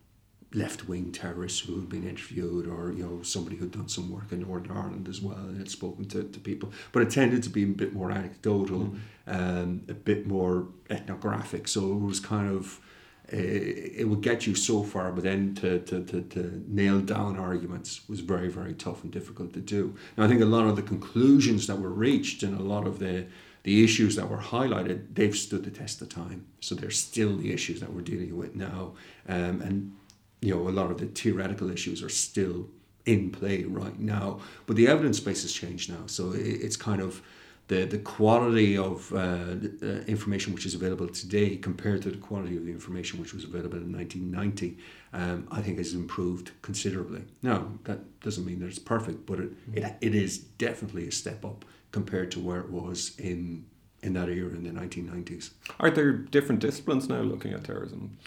[0.55, 4.31] left wing terrorists who had been interviewed, or you know somebody who'd done some work
[4.33, 6.73] in Northern Ireland as well and had spoken to, to people.
[6.93, 8.99] But it tended to be a bit more anecdotal, mm.
[9.27, 11.69] um, a bit more ethnographic.
[11.69, 12.81] So it was kind of
[13.29, 18.07] it would get you so far, but then to, to, to, to, nail down arguments
[18.09, 19.95] was very, very tough and difficult to do.
[20.17, 22.99] Now, I think a lot of the conclusions that were reached and a lot of
[22.99, 23.27] the,
[23.63, 26.47] the issues that were highlighted, they've stood the test of time.
[26.61, 28.93] So they're still the issues that we're dealing with now.
[29.27, 29.97] Um, and,
[30.43, 32.69] you know, a lot of the theoretical issues are still
[33.07, 34.41] in play right now.
[34.67, 36.07] But the evidence base has changed now.
[36.07, 37.23] So it, it's kind of
[37.69, 42.57] the, the quality of uh, uh, information which is available today compared to the quality
[42.57, 44.77] of the information which was available in 1990,
[45.15, 47.23] um, I think has improved considerably.
[47.43, 51.45] Now, that doesn't mean that it's perfect, but it, it, it is definitely a step
[51.45, 53.65] up compared to where it was in
[54.03, 55.51] in that era in the 1990s.
[55.81, 58.19] Are there different disciplines now looking at terrorism?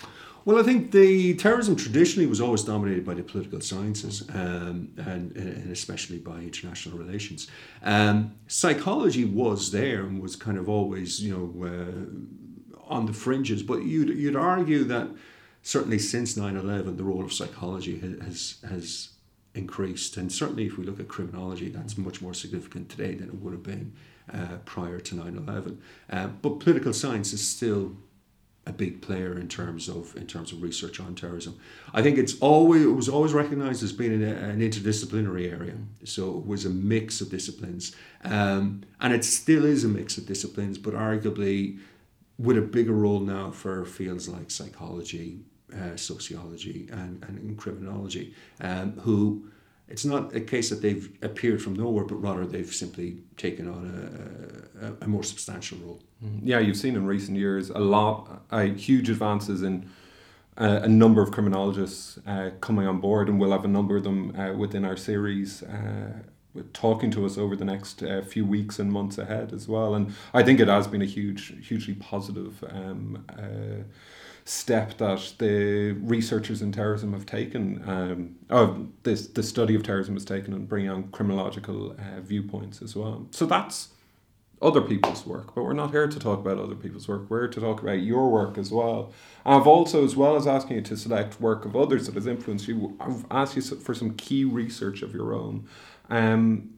[0.48, 5.36] Well, I think the terrorism traditionally was always dominated by the political sciences um, and,
[5.36, 7.50] and especially by international relations.
[7.84, 13.62] Um, psychology was there and was kind of always, you know, uh, on the fringes.
[13.62, 15.10] But you'd, you'd argue that
[15.64, 19.10] certainly since 9 11, the role of psychology has, has
[19.54, 20.16] increased.
[20.16, 23.52] And certainly if we look at criminology, that's much more significant today than it would
[23.52, 23.92] have been
[24.34, 25.82] uh, prior to 9 11.
[26.10, 27.98] Uh, but political science is still
[28.68, 31.58] a big player in terms of in terms of research on terrorism.
[31.94, 35.76] I think it's always it was always recognised as being an, an, interdisciplinary area.
[36.04, 40.26] So it was a mix of disciplines, um, and it still is a mix of
[40.26, 41.80] disciplines, but arguably
[42.38, 45.40] with a bigger role now for fields like psychology,
[45.74, 49.50] uh, sociology, and, and criminology, um, who
[49.90, 54.70] it's not a case that they've appeared from nowhere, but rather they've simply taken on
[54.82, 56.02] a, a, a more substantial role.
[56.24, 56.48] Mm-hmm.
[56.48, 59.90] Yeah, you've seen in recent years a lot, uh, huge advances in
[60.58, 64.04] uh, a number of criminologists uh, coming on board, and we'll have a number of
[64.04, 65.64] them uh, within our series.
[65.64, 66.14] Uh,
[66.74, 70.42] talking to us over the next few weeks and months ahead as well, and I
[70.42, 73.24] think it has been a huge, hugely positive um,
[74.48, 77.84] step that the researchers in terrorism have taken,
[78.50, 82.96] um, this the study of terrorism has taken, and bringing on criminological uh, viewpoints as
[82.96, 83.28] well.
[83.32, 83.90] So that's
[84.62, 87.30] other people's work, but we're not here to talk about other people's work.
[87.30, 89.12] We're here to talk about your work as well.
[89.46, 92.70] I've also, as well as asking you to select work of others that has influenced
[92.70, 95.68] you, I've asked you for some key research of your own.
[96.10, 96.77] Um,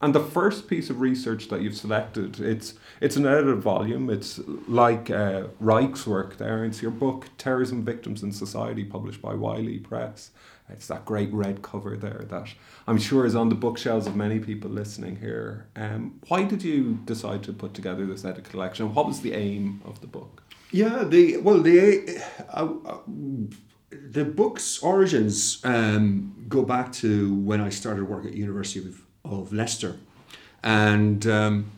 [0.00, 4.10] and the first piece of research that you've selected, it's it's an edited volume.
[4.10, 6.64] It's like uh, Reich's work there.
[6.64, 10.30] It's your book, Terrorism Victims in Society, published by Wiley Press.
[10.68, 12.48] It's that great red cover there that
[12.86, 15.66] I'm sure is on the bookshelves of many people listening here.
[15.76, 18.94] Um, why did you decide to put together this edited collection?
[18.94, 20.42] What was the aim of the book?
[20.70, 22.20] Yeah, the well, the
[22.52, 22.98] uh, uh,
[23.90, 29.52] the book's origins um, go back to when I started work at University of of
[29.52, 29.96] Leicester.
[30.62, 31.70] And um,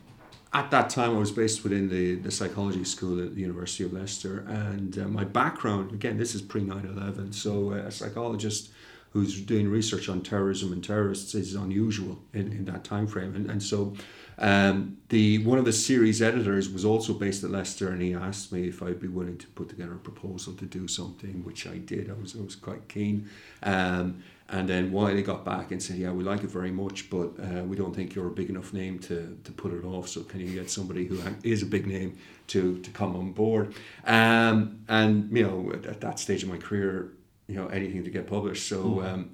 [0.53, 3.93] at that time, I was based within the, the psychology school at the University of
[3.93, 4.45] Leicester.
[4.49, 7.33] And uh, my background, again, this is pre 9 11.
[7.33, 8.71] So, uh, a psychologist
[9.11, 13.35] who's doing research on terrorism and terrorists is unusual in, in that time frame.
[13.35, 13.95] And, and so,
[14.39, 18.53] um, the one of the series editors was also based at Leicester, and he asked
[18.53, 21.79] me if I'd be willing to put together a proposal to do something, which I
[21.79, 22.11] did.
[22.11, 23.31] I was I was quite keen.
[23.63, 27.33] Um, and then Wiley got back and said, "Yeah, we like it very much, but
[27.41, 30.09] uh, we don't think you're a big enough name to, to put it off.
[30.09, 32.17] So can you get somebody who is a big name
[32.49, 37.13] to to come on board?" Um, and you know, at that stage of my career,
[37.49, 38.69] you know, anything to get published.
[38.69, 39.13] So mm.
[39.13, 39.31] um,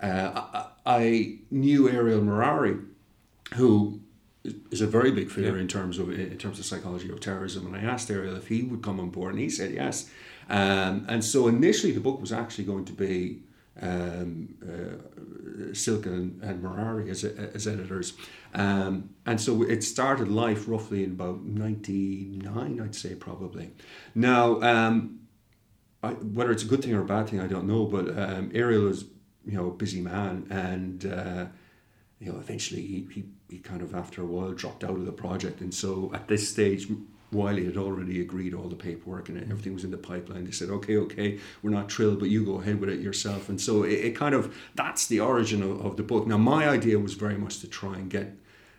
[0.00, 2.76] uh, I, I, knew Ariel Merari,
[3.54, 4.00] who
[4.70, 5.60] is a very big figure yeah.
[5.60, 7.66] in terms of in terms of psychology of terrorism.
[7.66, 10.10] And I asked Ariel if he would come on board, and he said yes.
[10.48, 13.42] Um, and so initially, the book was actually going to be
[13.80, 18.14] um, uh, Silke and, and Merari as, as editors.
[18.54, 23.72] Um, and so it started life roughly in about 99, I'd say, probably.
[24.14, 25.20] Now, um,
[26.02, 28.50] I, whether it's a good thing or a bad thing, I don't know, but um,
[28.54, 29.04] Ariel is,
[29.44, 31.46] you know, a busy man and, uh,
[32.20, 35.12] you know, eventually he, he, he kind of, after a while, dropped out of the
[35.12, 35.60] project.
[35.60, 36.86] And so at this stage,
[37.34, 40.44] Wiley had already agreed all the paperwork and everything was in the pipeline.
[40.44, 43.48] They said, okay, okay, we're not thrilled, but you go ahead with it yourself.
[43.48, 46.26] And so it, it kind of, that's the origin of, of, the book.
[46.26, 48.32] Now, my idea was very much to try and get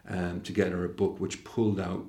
[0.07, 2.05] um, together a book which pulled out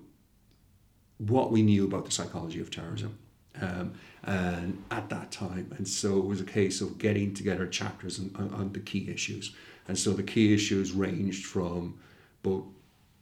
[1.19, 3.19] what we knew about the psychology of terrorism.
[3.61, 8.19] Um, and at that time, and so it was a case of getting together chapters
[8.19, 9.55] on, on, on the key issues.
[9.89, 11.99] And so the key issues ranged from
[12.43, 12.65] both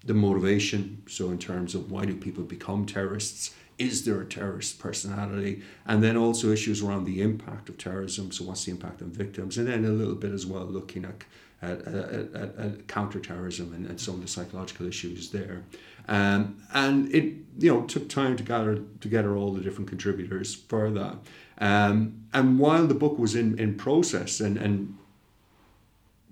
[0.05, 1.03] the motivation.
[1.09, 5.63] So, in terms of why do people become terrorists, is there a terrorist personality?
[5.87, 8.33] And then also issues around the impact of terrorism.
[8.33, 9.59] So, what's the impact on victims?
[9.59, 11.25] And then a little bit as well looking at,
[11.63, 15.65] at, at, at, at counterterrorism and, and some of the psychological issues there.
[16.07, 20.91] Um, and it you know took time to gather together all the different contributors for
[20.91, 21.17] that.
[21.59, 24.99] Um, and while the book was in, in process and, and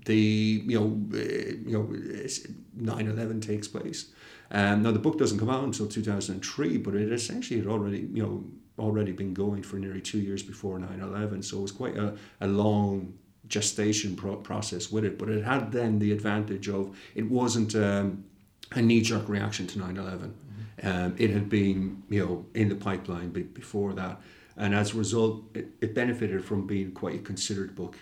[0.05, 1.22] the you know uh,
[1.66, 4.11] you know 9-11 takes place.
[4.50, 8.22] Um, now the book doesn't come out until 2003 but it essentially had already you
[8.22, 8.44] know
[8.78, 12.46] already been going for nearly two years before 9-11 so it was quite a, a
[12.46, 13.14] long
[13.46, 18.24] gestation pro- process with it but it had then the advantage of it wasn't um,
[18.72, 20.88] a knee-jerk reaction to 9-11 mm-hmm.
[20.88, 24.20] um, it had been you know in the pipeline before that
[24.57, 27.98] and as a result it, it benefited from being quite a considered book.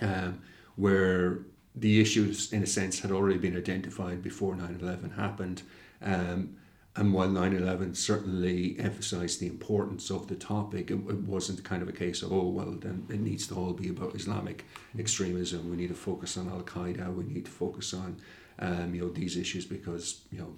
[0.00, 0.40] Um,
[0.76, 1.40] where
[1.74, 5.62] the issues, in a sense, had already been identified before 9 11 happened.
[6.02, 6.56] Um,
[6.94, 11.82] and while 9 11 certainly emphasized the importance of the topic, it, it, wasn't kind
[11.82, 14.66] of a case of, oh, well, then it needs to all be about Islamic
[14.98, 15.70] extremism.
[15.70, 17.14] We need to focus on Al Qaeda.
[17.14, 18.18] We need to focus on,
[18.58, 20.54] um, you know, these issues because, you know,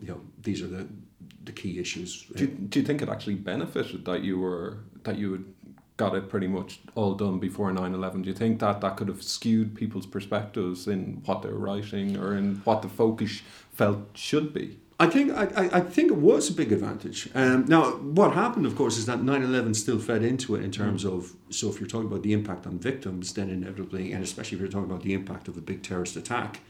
[0.00, 0.88] you know, these are the
[1.44, 2.26] the key issues.
[2.34, 5.53] Do you, do you think it actually benefited that you were that you would
[5.96, 9.22] got it pretty much all done before 9-11 do you think that that could have
[9.22, 13.42] skewed people's perspectives in what they're writing or in what the focus
[13.72, 17.28] felt should be I think I, I think it was a big advantage.
[17.34, 21.04] Um, now, what happened, of course, is that 9-11 still fed into it in terms
[21.04, 24.60] of so if you're talking about the impact on victims, then inevitably, and especially if
[24.60, 26.60] you're talking about the impact of a big terrorist attack,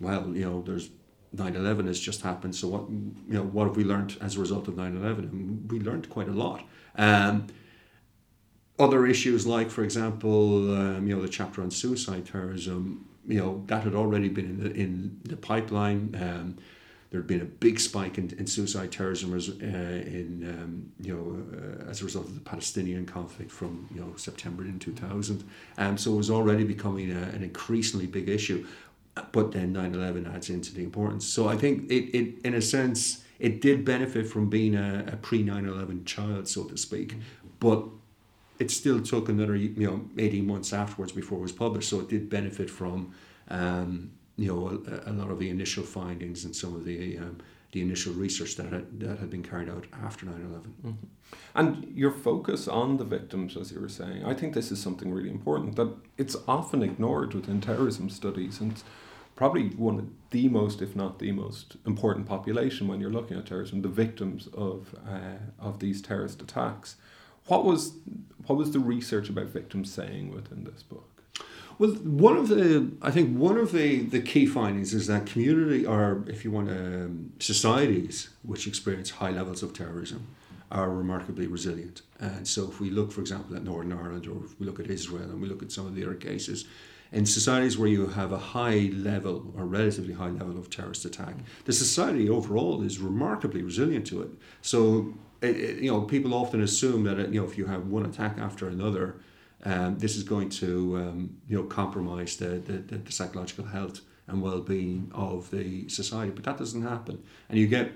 [0.00, 0.90] well, you know, there's
[1.34, 2.54] 9-11 has just happened.
[2.54, 5.18] So what you know, what have we learned as a result of 9-11?
[5.18, 6.62] And we learned quite a lot.
[6.96, 7.48] Um,
[8.78, 13.62] other issues like, for example, um, you know, the chapter on suicide terrorism, you know,
[13.66, 16.16] that had already been in the, in the pipeline.
[16.20, 16.56] Um,
[17.12, 21.14] there had been a big spike in, in suicide terrorism as, uh, in um, you
[21.14, 25.44] know uh, as a result of the Palestinian conflict from you know September in 2000.
[25.76, 28.66] Um, so it was already becoming a, an increasingly big issue.
[29.30, 31.26] But then 9/11 adds into the importance.
[31.26, 35.16] So I think it, it in a sense it did benefit from being a, a
[35.16, 37.16] pre 9/11 child, so to speak.
[37.60, 37.84] But
[38.62, 42.08] it still took another you know 18 months afterwards before it was published so it
[42.08, 43.12] did benefit from
[43.48, 47.38] um, you know a, a, lot of the initial findings and some of the um,
[47.72, 50.90] the initial research that had, that had been carried out after 9-11 mm-hmm.
[51.56, 55.10] and your focus on the victims as you were saying i think this is something
[55.12, 58.82] really important that it's often ignored within terrorism studies and
[59.34, 63.46] probably one of the most if not the most important population when you're looking at
[63.46, 66.96] terrorism the victims of uh, of these terrorist attacks
[67.46, 67.94] what was
[68.46, 71.08] what was the research about victims saying within this book?
[71.78, 75.86] Well, one of the I think one of the, the key findings is that community
[75.86, 80.26] or if you want um, societies which experience high levels of terrorism
[80.70, 82.02] are remarkably resilient.
[82.18, 84.86] And so if we look, for example, at Northern Ireland or if we look at
[84.86, 86.64] Israel and we look at some of the other cases,
[87.12, 91.34] in societies where you have a high level or relatively high level of terrorist attack,
[91.66, 94.30] the society overall is remarkably resilient to it.
[94.62, 95.12] So
[95.42, 98.38] it, it, you know, people often assume that you know if you have one attack
[98.38, 99.16] after another,
[99.64, 104.40] um, this is going to um, you know compromise the, the, the psychological health and
[104.40, 107.92] well-being of the society, but that doesn't happen, and you get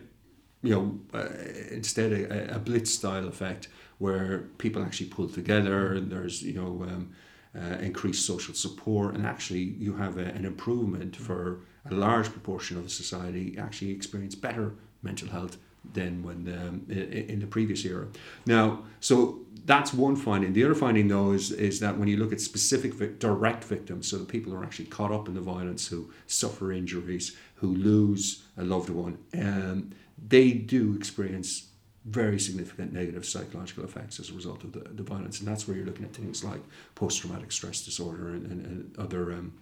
[0.62, 1.28] you know uh,
[1.70, 3.68] instead a, a blitz style effect
[3.98, 7.12] where people actually pull together and there's you know um,
[7.56, 9.14] uh, increased social support.
[9.14, 13.92] And actually you have a, an improvement for a large proportion of the society actually
[13.92, 15.56] experience better mental health
[15.92, 18.06] than when um, in the previous era.
[18.46, 20.52] Now, so that's one finding.
[20.52, 24.18] The other finding, though, is is that when you look at specific direct victims, so
[24.18, 28.44] the people who are actually caught up in the violence, who suffer injuries, who lose
[28.56, 29.90] a loved one, um,
[30.28, 31.68] they do experience
[32.04, 35.40] very significant negative psychological effects as a result of the, the violence.
[35.40, 36.60] And that's where you're looking at things like
[36.94, 39.52] post traumatic stress disorder and, and, and other um,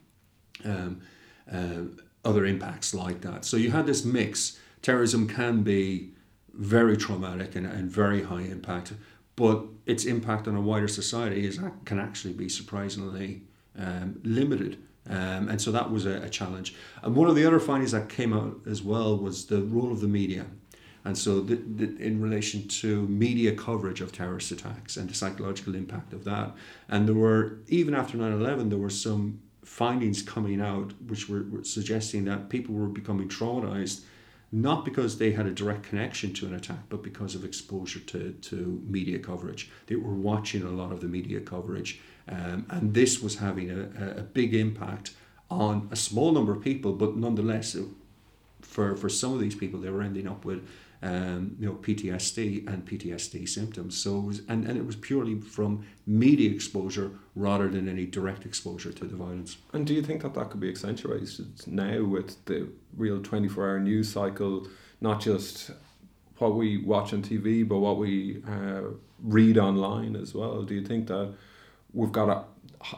[0.64, 1.00] um,
[1.50, 3.44] uh, other impacts like that.
[3.44, 4.58] So you had this mix.
[4.82, 6.13] Terrorism can be
[6.56, 8.92] very traumatic and, and very high impact,
[9.36, 13.42] but its impact on a wider society is can actually be surprisingly
[13.78, 14.78] um, limited.
[15.08, 16.74] Um, and so that was a, a, challenge.
[17.02, 20.00] And one of the other findings that came out as well was the role of
[20.00, 20.46] the media.
[21.04, 25.74] And so, the, the, in relation to media coverage of terrorist attacks and the psychological
[25.74, 26.54] impact of that,
[26.88, 31.44] and there were, even after 9 11, there were some findings coming out which were,
[31.50, 34.00] were suggesting that people were becoming traumatized
[34.54, 38.30] not because they had a direct connection to an attack, but because of exposure to,
[38.40, 39.68] to media coverage.
[39.88, 44.14] They were watching a lot of the media coverage, um, and this was having a,
[44.18, 45.10] a big impact
[45.50, 47.76] on a small number of people, but nonetheless,
[48.60, 50.64] for, for some of these people, they were ending up with
[51.04, 53.96] um, you know PTSD and PTSD symptoms.
[53.96, 58.92] So was, and, and it was purely from media exposure rather than any direct exposure
[58.92, 59.58] to the violence.
[59.74, 63.68] And do you think that that could be accentuated now with the real twenty four
[63.68, 64.66] hour news cycle,
[65.02, 65.70] not just
[66.38, 68.82] what we watch on TV, but what we uh,
[69.22, 70.62] read online as well?
[70.62, 71.34] Do you think that
[71.92, 72.44] we've got a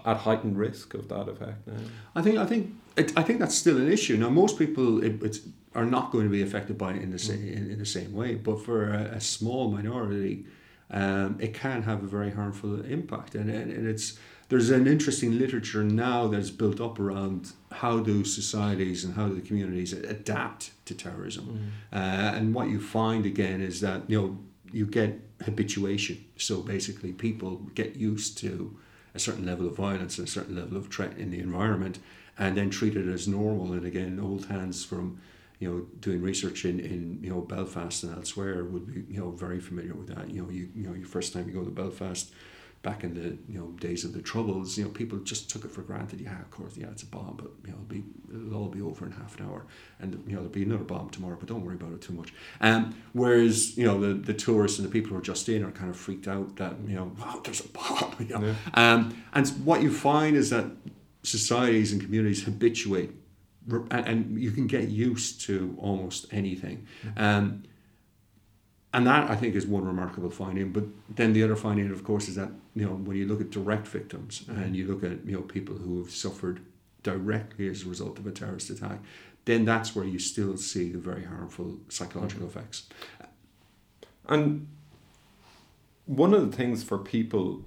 [0.04, 1.74] at heightened risk of that effect now?
[2.14, 4.16] I think I think it, I think that's still an issue.
[4.16, 5.40] Now, most people it, it's
[5.76, 7.56] are not going to be affected by it in the same mm.
[7.56, 8.34] in, in the same way.
[8.34, 10.46] But for a, a small minority,
[10.90, 14.18] um, it can have a very harmful impact, and, and, and it's
[14.48, 19.34] there's an interesting literature now that's built up around how do societies and how do
[19.34, 21.96] the communities adapt to terrorism, mm.
[21.96, 24.38] uh, and what you find again is that you know
[24.72, 26.24] you get habituation.
[26.36, 28.76] So basically, people get used to
[29.14, 31.98] a certain level of violence and a certain level of threat in the environment,
[32.38, 33.72] and then treat it as normal.
[33.72, 35.20] And again, old hands from
[35.58, 39.30] you know, doing research in, in you know Belfast and elsewhere would be you know
[39.30, 40.30] very familiar with that.
[40.30, 42.32] You know, you you know your first time you go to Belfast,
[42.86, 45.70] back in the you know days of the troubles, you know people just took it
[45.72, 46.20] for granted.
[46.20, 48.80] Yeah, of course, yeah, it's a bomb, but you know it'll be it'll all be
[48.80, 49.66] over in half an hour,
[49.98, 52.32] and you know there'll be another bomb tomorrow, but don't worry about it too much.
[52.60, 55.72] Um, whereas you know the the tourists and the people who are just in are
[55.72, 58.14] kind of freaked out that you know oh, there's a bomb.
[58.20, 58.46] You know?
[58.46, 58.54] yeah.
[58.74, 60.66] um, and what you find is that
[61.24, 63.10] societies and communities habituate
[63.90, 66.86] and you can get used to almost anything.
[67.04, 67.22] Mm-hmm.
[67.22, 67.62] Um,
[68.92, 70.72] and that I think is one remarkable finding.
[70.72, 73.50] But then the other finding, of course, is that you know when you look at
[73.50, 74.62] direct victims mm-hmm.
[74.62, 76.60] and you look at you know people who have suffered
[77.02, 79.00] directly as a result of a terrorist attack,
[79.44, 82.58] then that's where you still see the very harmful psychological mm-hmm.
[82.58, 82.88] effects.
[84.28, 84.66] And
[86.06, 87.62] one of the things for people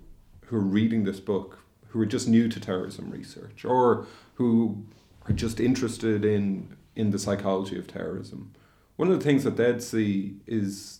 [0.45, 4.85] who are reading this book, who are just new to terrorism research, or who
[5.27, 8.53] are just interested in in the psychology of terrorism.
[8.97, 10.99] One of the things that they'd see is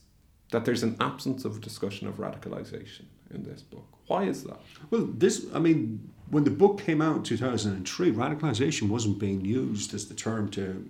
[0.52, 3.86] that there's an absence of discussion of radicalization in this book.
[4.08, 4.60] Why is that?
[4.90, 9.94] Well, this, I mean, when the book came out in 2003, radicalization wasn't being used
[9.94, 10.90] as the term to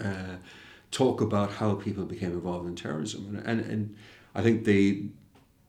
[0.00, 0.36] uh,
[0.90, 3.26] talk about how people became involved in terrorism.
[3.26, 3.96] And, and, and
[4.34, 5.06] I think the,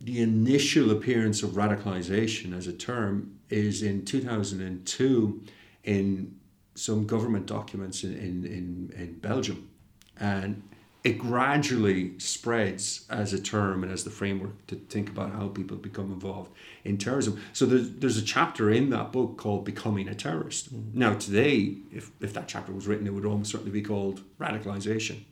[0.02, 5.42] the initial appearance of radicalization as a term is in 2002
[5.86, 6.36] in
[6.76, 9.70] some government documents in, in, in, in Belgium.
[10.18, 10.62] And
[11.06, 15.78] it gradually spreads as a term and as the framework to think about how people
[15.78, 16.52] become involved
[16.84, 17.40] in terrorism.
[17.54, 20.74] So there's, there's a chapter in that book called Becoming a Terrorist.
[20.74, 20.96] Mm.
[20.96, 25.26] Now, today, if, if that chapter was written, it would almost certainly be called Radicalization.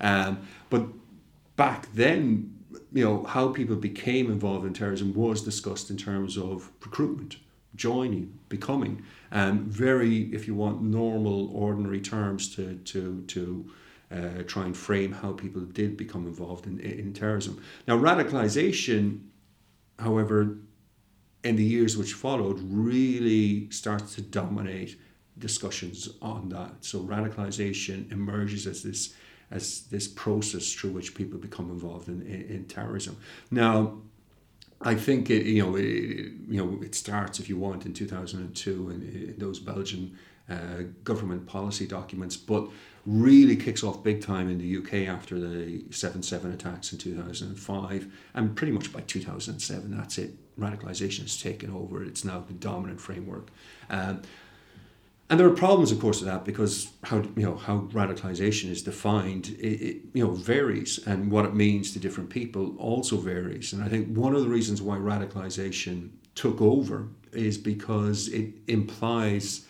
[0.00, 0.40] Um,
[0.70, 0.86] but
[1.54, 2.58] back then,
[2.92, 7.36] you know, how people became involved in terrorism was discussed in terms of recruitment,
[7.76, 13.70] joining, becoming um, very, if you want, normal, ordinary terms to to to
[14.10, 17.62] uh, try and frame how people did become involved in, in terrorism.
[17.88, 19.20] Now, radicalization,
[19.98, 20.58] however,
[21.42, 24.98] in the years which followed, really starts to dominate
[25.38, 26.84] discussions on that.
[26.84, 29.14] So radicalization emerges as this
[29.50, 33.16] as this process through which people become involved in, in, in terrorism.
[33.50, 33.98] Now,
[34.84, 38.90] I think it, you know it, you know it starts if you want in 2002
[38.90, 40.16] in, in those Belgian
[40.50, 42.68] uh, government policy documents, but
[43.06, 48.56] really kicks off big time in the UK after the 7/7 attacks in 2005, and
[48.56, 50.36] pretty much by 2007 that's it.
[50.58, 53.48] Radicalization has taken over; it's now the dominant framework.
[53.88, 54.22] Um,
[55.32, 58.82] and there are problems, of course, with that because how you know how radicalization is
[58.82, 63.72] defined, it, it, you know varies, and what it means to different people also varies.
[63.72, 69.64] And I think one of the reasons why radicalization took over is because it implies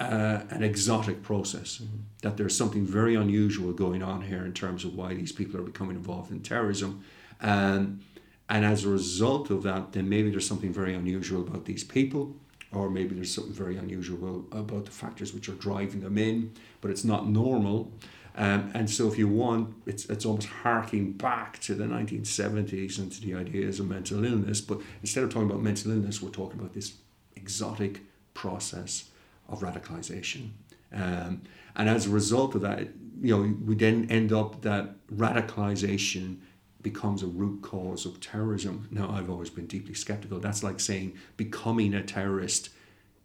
[0.00, 1.78] uh, an exotic process.
[1.78, 1.98] Mm-hmm.
[2.22, 5.62] That there's something very unusual going on here in terms of why these people are
[5.62, 7.04] becoming involved in terrorism,
[7.40, 8.02] and
[8.48, 12.34] and as a result of that, then maybe there's something very unusual about these people
[12.72, 16.90] or maybe there's something very unusual about the factors which are driving them in, but
[16.90, 17.92] it's not normal.
[18.36, 23.10] Um, and so, if you want, it's, it's almost harking back to the 1970s and
[23.10, 24.60] to the ideas of mental illness.
[24.60, 26.94] But instead of talking about mental illness, we're talking about this
[27.34, 28.02] exotic
[28.34, 29.10] process
[29.48, 30.50] of radicalization.
[30.92, 31.42] Um,
[31.74, 32.88] and as a result of that,
[33.20, 36.38] you know, we then end up that radicalization
[36.82, 38.88] becomes a root cause of terrorism.
[38.90, 40.38] Now, I've always been deeply skeptical.
[40.40, 42.70] That's like saying becoming a terrorist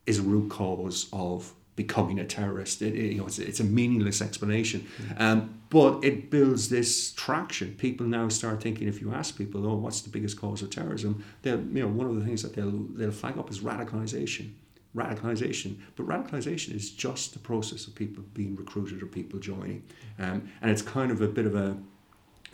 [0.06, 2.82] is a root cause of becoming a terrorist.
[2.82, 4.82] It, it, you know, it's, it's a meaningless explanation.
[4.82, 5.22] Mm-hmm.
[5.22, 7.76] Um, but it builds this traction.
[7.76, 8.88] People now start thinking.
[8.88, 12.08] If you ask people, "Oh, what's the biggest cause of terrorism?" They'll, you know, one
[12.08, 14.52] of the things that they'll they'll flag up is radicalization.
[14.96, 15.76] radicalization.
[15.96, 19.84] But radicalization is just the process of people being recruited or people joining.
[20.18, 21.78] Um, and it's kind of a bit of a,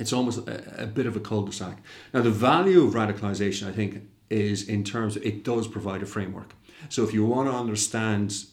[0.02, 1.78] it's almost a, a bit of a cul-de-sac.
[2.14, 6.06] Now, the value of radicalization, I think, is in terms of it does provide a
[6.06, 6.54] framework.
[6.90, 8.46] So if you want to understand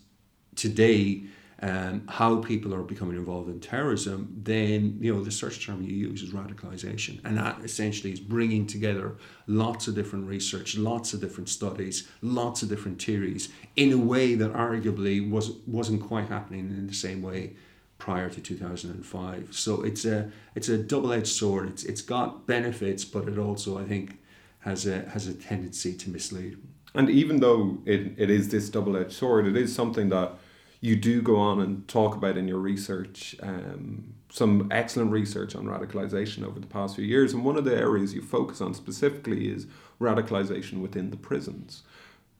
[0.54, 1.24] today
[1.60, 5.94] um, how people are becoming involved in terrorism, then you know the search term you
[6.08, 11.20] use is radicalization, and that essentially is bringing together lots of different research, lots of
[11.20, 16.68] different studies, lots of different theories in a way that arguably was wasn't quite happening
[16.80, 17.56] in the same way
[17.98, 19.48] prior to 2005.
[19.52, 21.68] So it's a it's a double-edged sword.
[21.68, 24.18] It's it's got benefits, but it also I think
[24.60, 26.58] has a has a tendency to mislead.
[26.94, 30.32] And even though it, it is this double-edged sword, it is something that
[30.80, 35.64] you do go on and talk about in your research um, some excellent research on
[35.64, 37.32] radicalization over the past few years.
[37.32, 39.66] And one of the areas you focus on specifically is
[40.00, 41.82] radicalization within the prisons.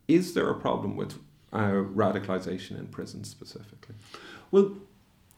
[0.07, 1.15] Is there a problem with
[1.53, 3.95] uh, radicalization in prisons specifically?
[4.51, 4.77] Well,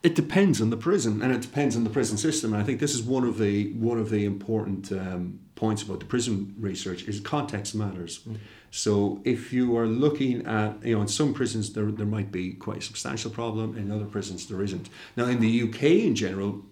[0.02, 2.52] it depends on the prison, and it depends on the prison system.
[2.52, 6.00] And I think this is one of the one of the important um, points about
[6.00, 8.20] the prison research is context matters.
[8.20, 8.38] Mm.
[8.70, 12.52] So if you are looking at, you know, in some prisons there, there might be
[12.52, 14.88] quite a substantial problem, in other prisons there isn't.
[15.16, 16.62] Now in the UK in general,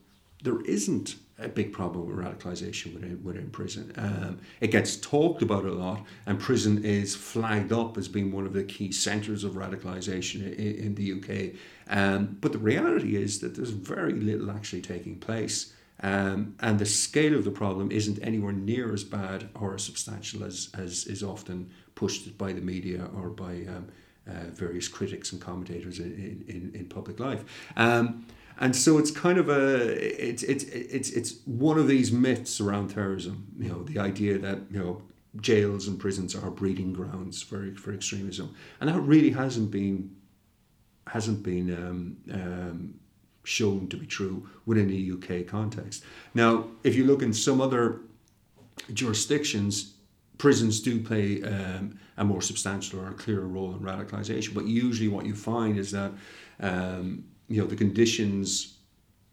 [0.42, 3.92] there isn't a big problem with radicalization within, within prison.
[3.96, 8.44] Um, it gets talked about a lot, and prison is flagged up as being one
[8.44, 11.54] of the key centres of radicalization in, in the UK.
[11.88, 15.72] Um, but the reality is that there's very little actually taking place.
[16.00, 20.44] Um, and the scale of the problem isn't anywhere near as bad or as substantial
[20.44, 23.88] as, as is often pushed by the media or by um,
[24.28, 27.44] uh, various critics and commentators in, in, in public life.
[28.60, 32.88] And so it's kind of a it's, it's it's it's one of these myths around
[32.88, 33.46] terrorism.
[33.58, 35.02] You know, the idea that you know
[35.40, 40.16] jails and prisons are breeding grounds for for extremism, and that really hasn't been
[41.06, 42.94] hasn't been um, um,
[43.44, 46.04] shown to be true within the UK context.
[46.34, 48.00] Now, if you look in some other
[48.92, 49.94] jurisdictions,
[50.36, 54.52] prisons do play um, a more substantial or a clearer role in radicalisation.
[54.52, 56.12] But usually, what you find is that
[56.60, 58.78] um, you know the conditions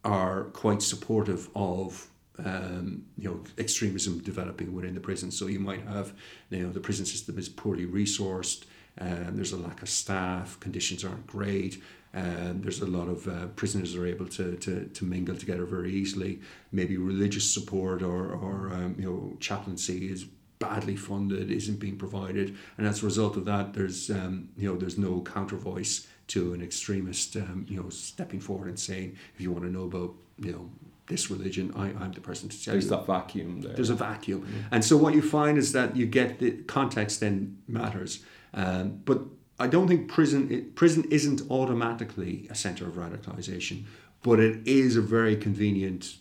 [0.03, 2.09] are quite supportive of
[2.43, 5.31] um, you know extremism developing within the prison.
[5.31, 6.13] So you might have
[6.49, 8.65] you know the prison system is poorly resourced.
[8.97, 10.59] Um, there's a lack of staff.
[10.59, 11.81] Conditions aren't great.
[12.13, 15.91] Um, there's a lot of uh, prisoners are able to, to, to mingle together very
[15.91, 16.39] easily.
[16.71, 20.23] Maybe religious support or, or um, you know chaplaincy is
[20.57, 24.77] badly funded, isn't being provided, and as a result of that, there's um, you know
[24.77, 29.41] there's no counter voice to an extremist um, you know stepping forward and saying if
[29.41, 30.69] you want to know about you know
[31.07, 32.89] this religion, I, I'm the person to tell There's you.
[32.91, 33.73] that vacuum there.
[33.73, 34.41] There's a vacuum.
[34.41, 34.59] Mm-hmm.
[34.71, 38.23] And so what you find is that you get the context then matters.
[38.53, 39.21] Um, but
[39.59, 43.85] I don't think prison it, prison isn't automatically a center of radicalization,
[44.23, 46.15] but it is a very convenient,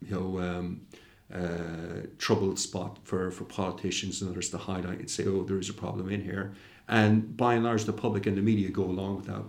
[0.00, 0.80] you know, um,
[1.32, 5.70] uh, troubled spot for, for politicians and others to highlight and say, oh, there is
[5.70, 6.52] a problem in here.
[6.88, 9.48] And by and large, the public and the media go along without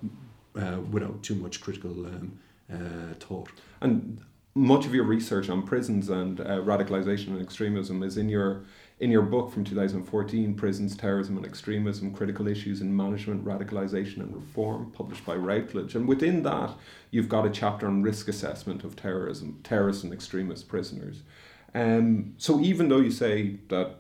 [0.55, 2.39] uh, without too much critical um,
[2.71, 3.49] uh, thought.
[3.81, 4.21] And
[4.55, 8.65] much of your research on prisons and uh, radicalization and extremism is in your
[8.99, 14.34] in your book from 2014, Prisons, Terrorism and Extremism Critical Issues in Management, Radicalization and
[14.34, 15.95] Reform, published by Routledge.
[15.95, 16.71] And within that,
[17.11, 21.23] you've got a chapter on risk assessment of terrorism, terrorist and extremist prisoners.
[21.73, 23.95] Um, so even though you say that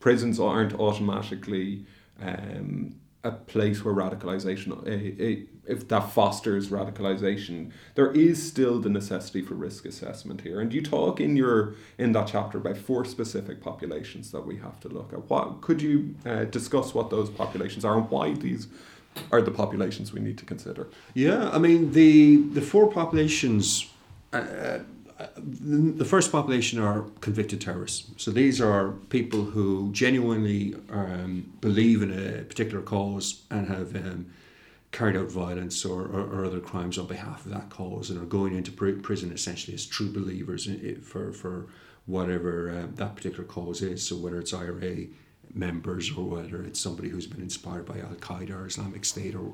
[0.00, 1.86] prisons aren't automatically
[2.22, 2.94] um,
[3.24, 9.84] a place where radicalization, if that fosters radicalization, there is still the necessity for risk
[9.84, 10.60] assessment here.
[10.60, 14.80] And you talk in your in that chapter about four specific populations that we have
[14.80, 15.30] to look at.
[15.30, 18.66] What could you uh, discuss what those populations are and why these
[19.30, 20.88] are the populations we need to consider?
[21.14, 23.88] Yeah, I mean the the four populations.
[24.32, 24.78] Uh,
[25.36, 28.10] the first population are convicted terrorists.
[28.16, 34.26] So these are people who genuinely um, believe in a particular cause and have um,
[34.90, 38.26] carried out violence or, or, or, other crimes on behalf of that cause and are
[38.26, 40.68] going into prison essentially as true believers
[41.02, 41.66] for, for
[42.04, 44.06] whatever uh, that particular cause is.
[44.06, 45.06] So whether it's IRA
[45.54, 49.52] members or whether it's somebody who's been inspired by Al Qaeda or Islamic State or,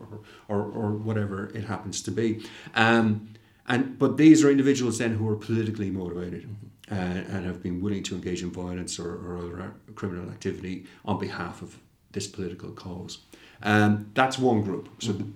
[0.49, 2.45] or, or, whatever it happens to be.
[2.75, 3.29] Um,
[3.69, 6.95] and but these are individuals then who are politically motivated mm-hmm.
[6.95, 11.19] uh, and have been willing to engage in violence or, or other criminal activity on
[11.19, 11.79] behalf of
[12.12, 13.19] this political cause.
[13.62, 14.89] Um, that's one group.
[14.99, 15.12] So.
[15.12, 15.19] Mm-hmm.
[15.19, 15.33] The,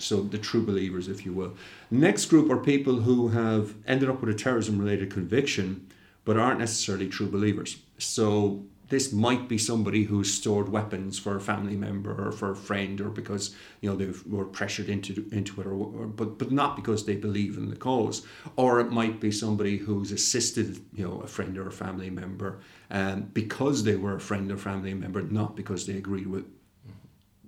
[0.00, 1.52] so the true believers, if you will.
[1.90, 5.86] Next group are people who have ended up with a terrorism-related conviction,
[6.24, 7.76] but aren't necessarily true believers.
[7.98, 12.56] So this might be somebody who's stored weapons for a family member or for a
[12.56, 16.50] friend or because you know they were pressured into into it or, or, but but
[16.50, 18.26] not because they believe in the cause.
[18.56, 22.60] Or it might be somebody who's assisted you know a friend or a family member
[22.90, 26.44] um, because they were a friend or family member not because they agreed with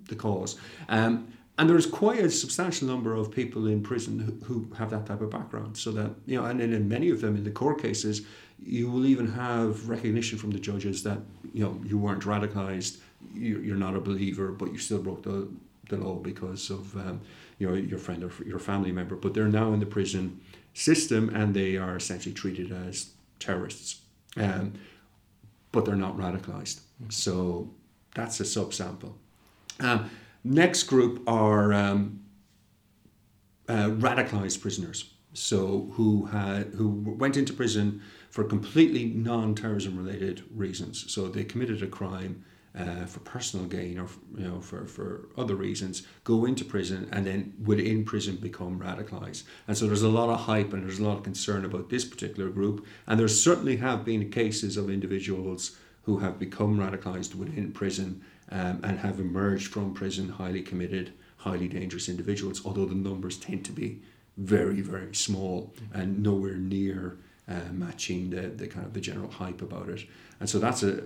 [0.07, 0.55] the cause.
[0.89, 1.27] Um,
[1.57, 5.21] and there's quite a substantial number of people in prison who, who have that type
[5.21, 5.77] of background.
[5.77, 8.21] So that you know and in many of them in the court cases
[8.65, 11.19] you will even have recognition from the judges that
[11.53, 12.97] you know you weren't radicalized,
[13.33, 15.47] you're not a believer, but you still broke the,
[15.89, 17.21] the law because of um,
[17.59, 19.15] you know your friend or your family member.
[19.15, 20.41] But they're now in the prison
[20.73, 24.01] system and they are essentially treated as terrorists,
[24.37, 24.73] um,
[25.71, 26.81] but they're not radicalized.
[27.09, 27.69] So
[28.15, 29.13] that's a subsample.
[29.79, 30.09] Um,
[30.43, 32.21] next group are um,
[33.67, 35.13] uh, radicalized prisoners.
[35.33, 38.01] So who had who went into prison
[38.33, 41.05] for completely non-terrorism related reasons.
[41.13, 42.43] So they committed a crime
[42.75, 47.27] uh, for personal gain or you know for, for other reasons, go into prison and
[47.27, 49.43] then within prison become radicalized.
[49.67, 52.05] And so there's a lot of hype and there's a lot of concern about this
[52.05, 52.87] particular group.
[53.05, 58.79] And there certainly have been cases of individuals who have become radicalized within prison um,
[58.83, 63.71] and have emerged from prison highly committed, highly dangerous individuals, although the numbers tend to
[63.71, 64.01] be
[64.37, 69.61] very, very small and nowhere near uh, matching the, the kind of the general hype
[69.61, 70.07] about it.
[70.39, 71.03] And so that's a,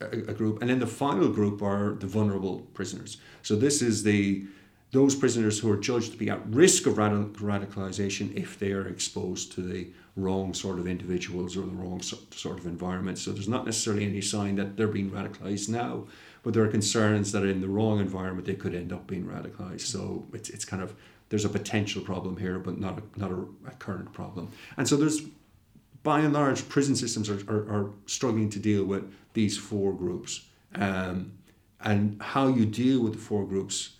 [0.00, 0.60] a, a group.
[0.60, 3.18] And then the final group are the vulnerable prisoners.
[3.42, 4.46] So this is the
[4.94, 9.50] those prisoners who are judged to be at risk of radicalization if they are exposed
[9.50, 13.18] to the wrong sort of individuals or the wrong sort of environment.
[13.18, 16.06] So there's not necessarily any sign that they're being radicalized now,
[16.44, 19.80] but there are concerns that in the wrong environment they could end up being radicalized.
[19.80, 20.94] So it's, it's kind of
[21.34, 24.48] there's a potential problem here, but not a, not a, a current problem.
[24.76, 25.20] And so there's,
[26.04, 30.42] by and large, prison systems are, are, are struggling to deal with these four groups.
[30.76, 31.32] Um,
[31.80, 33.96] and how you deal with the four groups,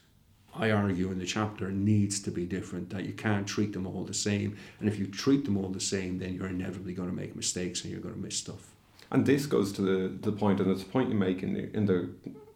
[0.54, 4.04] I argue in the chapter, needs to be different, that you can't treat them all
[4.04, 4.56] the same.
[4.78, 7.82] And if you treat them all the same, then you're inevitably going to make mistakes
[7.82, 8.76] and you're going to miss stuff.
[9.10, 11.76] And this goes to the, the point, and it's a point you make in the,
[11.76, 12.10] in the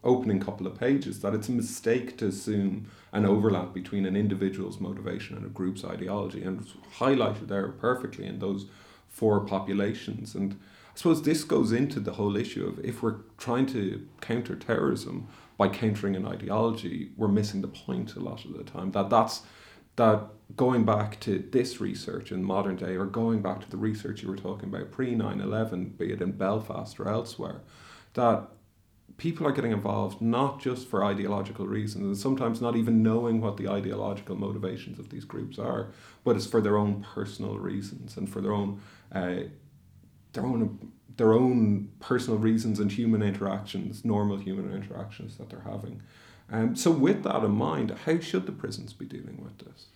[0.05, 4.81] opening couple of pages that it's a mistake to assume an overlap between an individual's
[4.81, 8.67] motivation and a group's ideology, and it's highlighted there perfectly in those
[9.09, 10.35] four populations.
[10.35, 14.55] And I suppose this goes into the whole issue of if we're trying to counter
[14.55, 18.93] terrorism by countering an ideology, we're missing the point a lot of the time.
[18.93, 19.43] That that's
[19.97, 24.23] that going back to this research in modern day, or going back to the research
[24.23, 27.63] you were talking about pre 9 11, be it in Belfast or elsewhere,
[28.15, 28.49] that
[29.17, 33.57] people are getting involved not just for ideological reasons and sometimes not even knowing what
[33.57, 35.89] the ideological motivations of these groups are,
[36.25, 38.81] but it's for their own personal reasons and for their own
[39.13, 39.37] uh,
[40.33, 46.01] their own their own personal reasons and human interactions, normal human interactions that they're having.
[46.51, 49.87] Um, so, with that in mind, how should the prisons be dealing with this?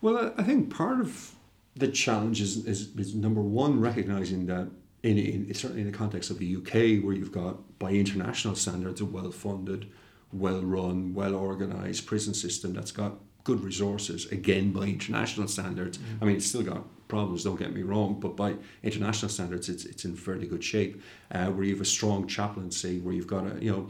[0.00, 1.34] Well, I think part of
[1.76, 4.70] the challenge is, is, is number one, recognizing that
[5.02, 9.00] in, in certainly in the context of the UK, where you've got by international standards
[9.00, 9.90] a well-funded,
[10.32, 14.26] well-run, well-organized prison system that's got good resources.
[14.26, 16.04] Again, by international standards, mm.
[16.20, 17.42] I mean it's still got problems.
[17.42, 18.54] Don't get me wrong, but by
[18.84, 21.02] international standards, it's it's in fairly good shape.
[21.32, 23.88] Uh, where you have a strong chaplaincy, where you've got a you know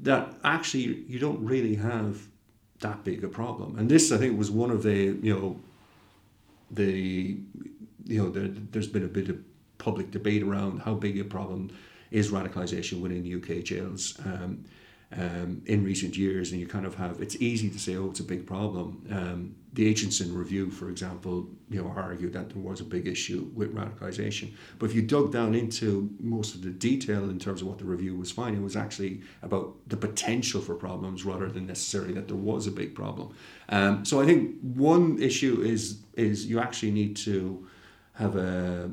[0.00, 2.26] that actually you don't really have
[2.80, 3.78] that big a problem.
[3.78, 5.60] And this, I think, was one of the you know
[6.70, 7.36] the
[8.04, 9.38] you know the, there's been a bit of
[9.78, 11.70] public debate around how big a problem
[12.14, 14.64] is radicalisation within UK jails um,
[15.16, 18.20] um, in recent years, and you kind of have it's easy to say, oh, it's
[18.20, 19.04] a big problem.
[19.10, 23.50] Um, the Acheson review, for example, you know, argued that there was a big issue
[23.52, 24.52] with radicalisation.
[24.78, 27.84] But if you dug down into most of the detail in terms of what the
[27.84, 32.28] review was finding, it was actually about the potential for problems rather than necessarily that
[32.28, 33.34] there was a big problem.
[33.70, 37.66] Um, so I think one issue is is you actually need to
[38.12, 38.90] have a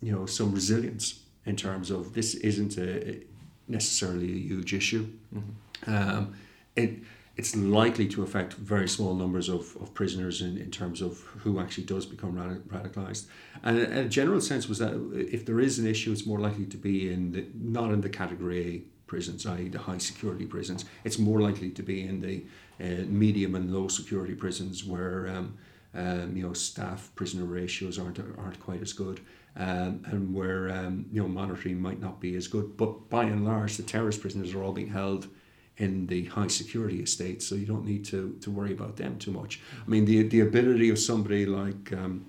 [0.00, 3.20] you know some resilience in terms of this isn't a,
[3.68, 5.08] necessarily a huge issue.
[5.34, 5.94] Mm-hmm.
[5.94, 6.34] Um,
[6.76, 7.00] it
[7.36, 11.58] it's likely to affect very small numbers of, of prisoners in, in terms of who
[11.58, 12.34] actually does become
[12.68, 13.26] radicalized.
[13.64, 16.66] And a, a, general sense was that if there is an issue, it's more likely
[16.66, 20.84] to be in the not in the category A prisons, i.e., the high security prisons.
[21.02, 22.44] It's more likely to be in the
[22.80, 25.58] uh, medium and low security prisons where um,
[25.94, 29.20] um, you know staff prisoner ratios aren't aren't quite as good
[29.56, 32.76] um, and where um, you know monitoring might not be as good.
[32.76, 35.28] But by and large, the terrorist prisoners are all being held
[35.76, 39.32] in the high security estates, so you don't need to, to worry about them too
[39.32, 39.60] much.
[39.84, 42.26] I mean, the the ability of somebody like um,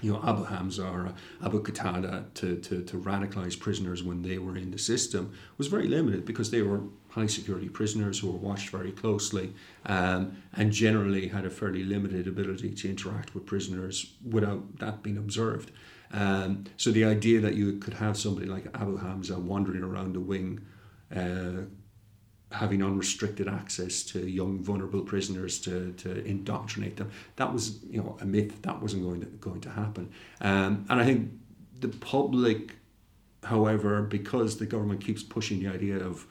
[0.00, 1.12] you know, Abu Hamza or
[1.44, 5.88] Abu Qatada to, to, to radicalize prisoners when they were in the system was very
[5.88, 9.52] limited because they were high security prisoners who were watched very closely
[9.86, 15.18] um, and generally had a fairly limited ability to interact with prisoners without that being
[15.18, 15.72] observed.
[16.12, 20.20] Um, so the idea that you could have somebody like Abu Hamza wandering around the
[20.20, 20.60] wing,
[21.14, 21.64] uh,
[22.50, 28.16] having unrestricted access to young vulnerable prisoners to, to indoctrinate them, that was you know
[28.20, 28.62] a myth.
[28.62, 30.10] That wasn't going to going to happen.
[30.40, 31.30] Um, and I think
[31.80, 32.76] the public,
[33.44, 36.26] however, because the government keeps pushing the idea of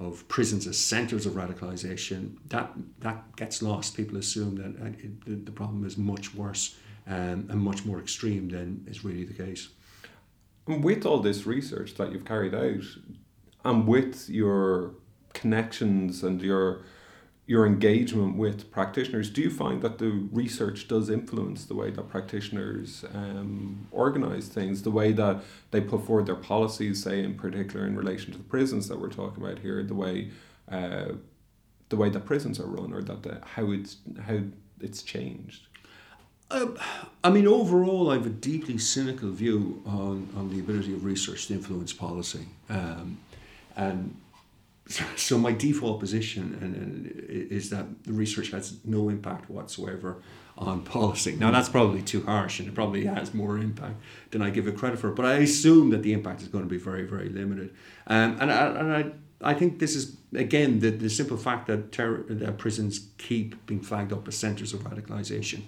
[0.00, 3.96] of prisons as centres of radicalisation, that that gets lost.
[3.96, 6.76] People assume that uh, it, the, the problem is much worse
[7.06, 9.68] um, and much more extreme than is really the case.
[10.66, 12.84] With all this research that you've carried out,
[13.64, 14.94] and with your
[15.32, 16.84] connections and your
[17.46, 22.08] your engagement with practitioners, do you find that the research does influence the way that
[22.08, 27.86] practitioners um, organize things, the way that they put forward their policies, say in particular
[27.86, 30.30] in relation to the prisons that we're talking about here, the way
[30.70, 31.08] uh,
[31.90, 34.38] the way that prisons are run, or that the, how it's how
[34.80, 35.66] it's changed?
[36.50, 36.66] Uh,
[37.22, 41.46] I mean, overall, I have a deeply cynical view on, on the ability of research
[41.46, 42.46] to influence policy.
[42.68, 43.18] Um,
[43.76, 44.16] and
[45.16, 50.22] so my default position is that the research has no impact whatsoever
[50.56, 51.34] on policy.
[51.34, 53.96] Now, that's probably too harsh and it probably has more impact
[54.30, 56.70] than I give it credit for, but I assume that the impact is going to
[56.70, 57.74] be very, very limited.
[58.06, 59.12] Um, and I, and I
[59.44, 63.80] I think this is again the, the simple fact that, ter- that prisons keep being
[63.80, 65.62] flagged up as centres of radicalisation.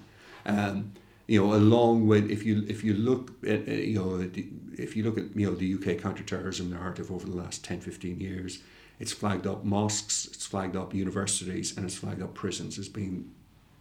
[0.47, 0.92] Um,
[1.26, 4.30] you know, along with if you if you look at you know
[4.78, 8.20] if you look at you know the UK counterterrorism narrative over the last 10, 15
[8.20, 8.62] years,
[9.01, 13.32] it's flagged up mosques, it's flagged up universities, and it's flagged up prisons as being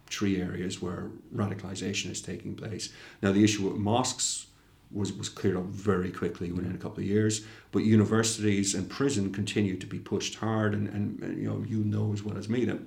[0.08, 2.92] three areas where radicalisation is taking place.
[3.22, 4.46] Now the issue with mosques
[4.90, 7.44] was, was cleared up very quickly within a couple of years.
[7.72, 11.78] But universities and prison continue to be pushed hard, and, and, and you know you
[11.84, 12.80] know as well as me that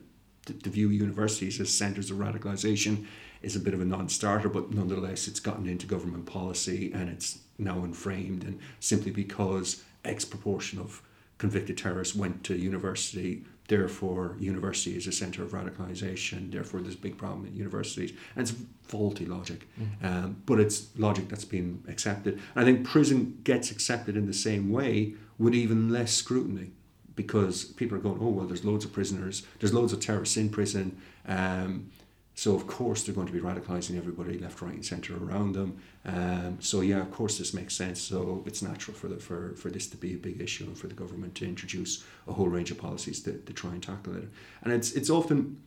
[0.54, 3.06] to, view universities as centres of radicalisation
[3.41, 7.39] is a bit of a non-starter, but nonetheless, it's gotten into government policy and it's
[7.58, 11.02] now inframed, and simply because X proportion of
[11.38, 16.52] convicted terrorists went to university, therefore university is a centre of radicalisation.
[16.52, 20.06] Therefore, there's a big problem in universities, and it's faulty logic, mm.
[20.06, 22.41] um, but it's logic that's been accepted.
[22.56, 26.72] I think prison gets accepted in the same way with even less scrutiny
[27.20, 30.48] because people are going, oh well, there's loads of prisoners, there's loads of terrorists in
[30.48, 30.98] prison.
[31.28, 31.92] Um,
[32.34, 35.78] so of course they're going to be radicalising everybody left, right, and centre around them.
[36.06, 38.00] Um, so yeah, of course this makes sense.
[38.00, 40.88] So it's natural for the, for for this to be a big issue and for
[40.88, 44.30] the government to introduce a whole range of policies to, to try and tackle it.
[44.64, 45.62] And it's it's often,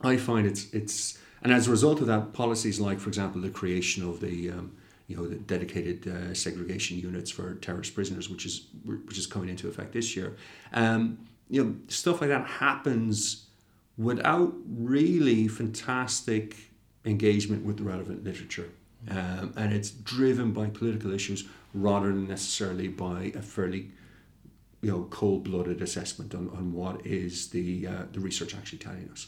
[0.00, 3.50] I find it's it's and as a result of that, policies like, for example, the
[3.50, 4.72] creation of the um,
[5.06, 9.48] you know the dedicated uh, segregation units for terrorist prisoners, which is which is coming
[9.48, 10.36] into effect this year.
[10.72, 11.18] Um,
[11.50, 13.46] you know, stuff like that happens
[13.98, 16.56] without really fantastic
[17.04, 18.70] engagement with the relevant literature.
[19.10, 23.90] Um, and it's driven by political issues rather than necessarily by a fairly
[24.80, 29.26] you know cold-blooded assessment on, on what is the uh, the research actually telling us.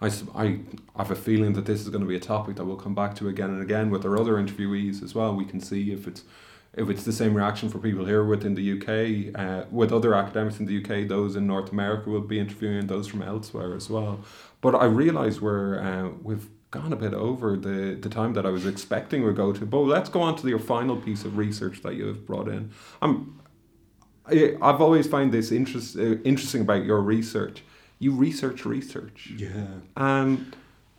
[0.00, 0.58] I, I
[0.96, 3.14] have a feeling that this is going to be a topic that we'll come back
[3.16, 5.34] to again and again with our other interviewees as well.
[5.34, 6.24] We can see if it's
[6.74, 10.58] if it's the same reaction for people here within the UK, uh, with other academics
[10.58, 14.20] in the UK, those in North America will be interviewing those from elsewhere as well.
[14.62, 18.48] But I realise we're uh, we've gone a bit over the, the time that I
[18.48, 19.66] was expecting we'd go to.
[19.66, 22.70] But let's go on to your final piece of research that you have brought in.
[23.02, 23.38] I'm,
[24.24, 27.62] I, I've always found this interest, uh, interesting about your research.
[28.02, 29.32] You research research.
[29.36, 29.66] Yeah.
[29.96, 30.52] Um,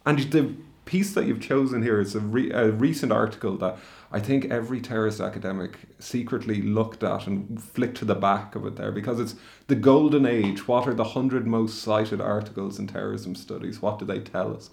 [0.06, 3.78] and the piece that you've chosen here is a, re- a recent article that
[4.10, 8.78] I think every terrorist academic secretly looked at and flicked to the back of it
[8.78, 9.36] there because it's
[9.68, 10.66] the golden age.
[10.68, 13.82] What are the hundred most cited articles in terrorism studies?
[13.82, 14.70] What do they tell us?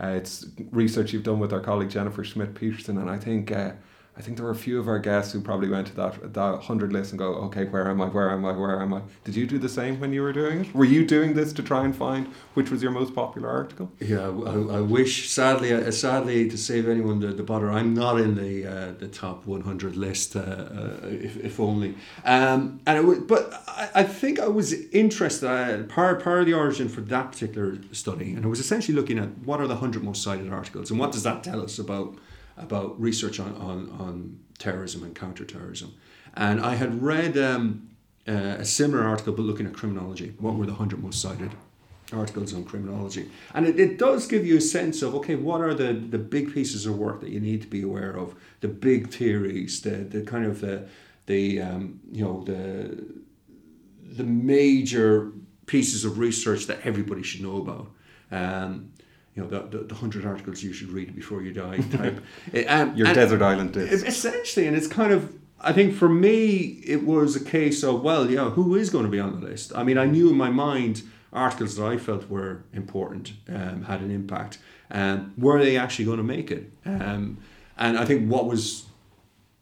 [0.00, 3.52] Uh, it's research you've done with our colleague Jennifer Schmidt Petersen, and I think.
[3.52, 3.72] Uh,
[4.16, 6.60] I think there were a few of our guests who probably went to that that
[6.62, 8.06] hundred list and go, okay, where am I?
[8.06, 8.52] Where am I?
[8.52, 9.02] Where am I?
[9.24, 10.74] Did you do the same when you were doing it?
[10.74, 13.90] Were you doing this to try and find which was your most popular article?
[13.98, 15.28] Yeah, I, I wish.
[15.28, 19.08] Sadly, uh, sadly, to save anyone the, the bother, I'm not in the uh, the
[19.08, 20.36] top one hundred list.
[20.36, 21.96] Uh, uh, if, if only.
[22.24, 25.48] Um, and it was, but I, I think I was interested.
[25.48, 29.18] Uh, part part of the origin for that particular study, and it was essentially looking
[29.18, 32.14] at what are the hundred most cited articles, and what does that tell us about
[32.56, 35.94] about research on, on, on terrorism and counterterrorism.
[36.34, 37.90] And I had read um,
[38.28, 40.34] uh, a similar article, but looking at criminology.
[40.38, 41.52] What were the 100 most cited
[42.12, 43.30] articles on criminology.
[43.54, 46.52] And it, it does give you a sense of, okay, what are the, the big
[46.52, 50.22] pieces of work that you need to be aware of, the big theories, the, the
[50.22, 50.86] kind of the,
[51.26, 53.04] the um, you know, the,
[54.02, 55.32] the major
[55.66, 57.90] pieces of research that everybody should know about.
[58.30, 58.92] Um,
[59.34, 62.22] you know, the, the, the, 100 articles you should read before you die type.
[62.68, 64.02] um, Your desert island days.
[64.02, 68.30] Essentially, and it's kind of, I think for me, it was a case of, well,
[68.30, 69.72] yeah, who is going to be on the list?
[69.74, 74.00] I mean, I knew in my mind articles that I felt were important, um, had
[74.00, 74.58] an impact.
[74.90, 76.70] Um, were they actually going to make it?
[76.86, 77.38] Um,
[77.76, 78.86] and I think what was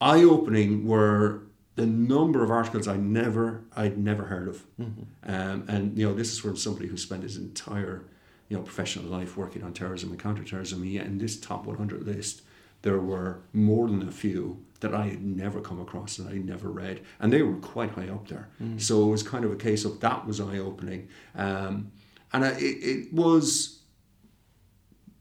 [0.00, 1.42] eye opening were
[1.76, 5.02] the number of articles I never I'd never heard of, mm-hmm.
[5.24, 8.04] um, and you know this is from somebody who spent his entire
[8.53, 10.82] you know professional life working on terrorism and counterterrorism.
[10.82, 12.42] And yet in this top 100 list,
[12.82, 16.68] there were more than a few that I had never come across and I never
[16.68, 18.50] read, and they were quite high up there.
[18.62, 18.78] Mm.
[18.78, 21.92] So it was kind of a case of that was eye opening, um,
[22.34, 23.80] and I, it, it was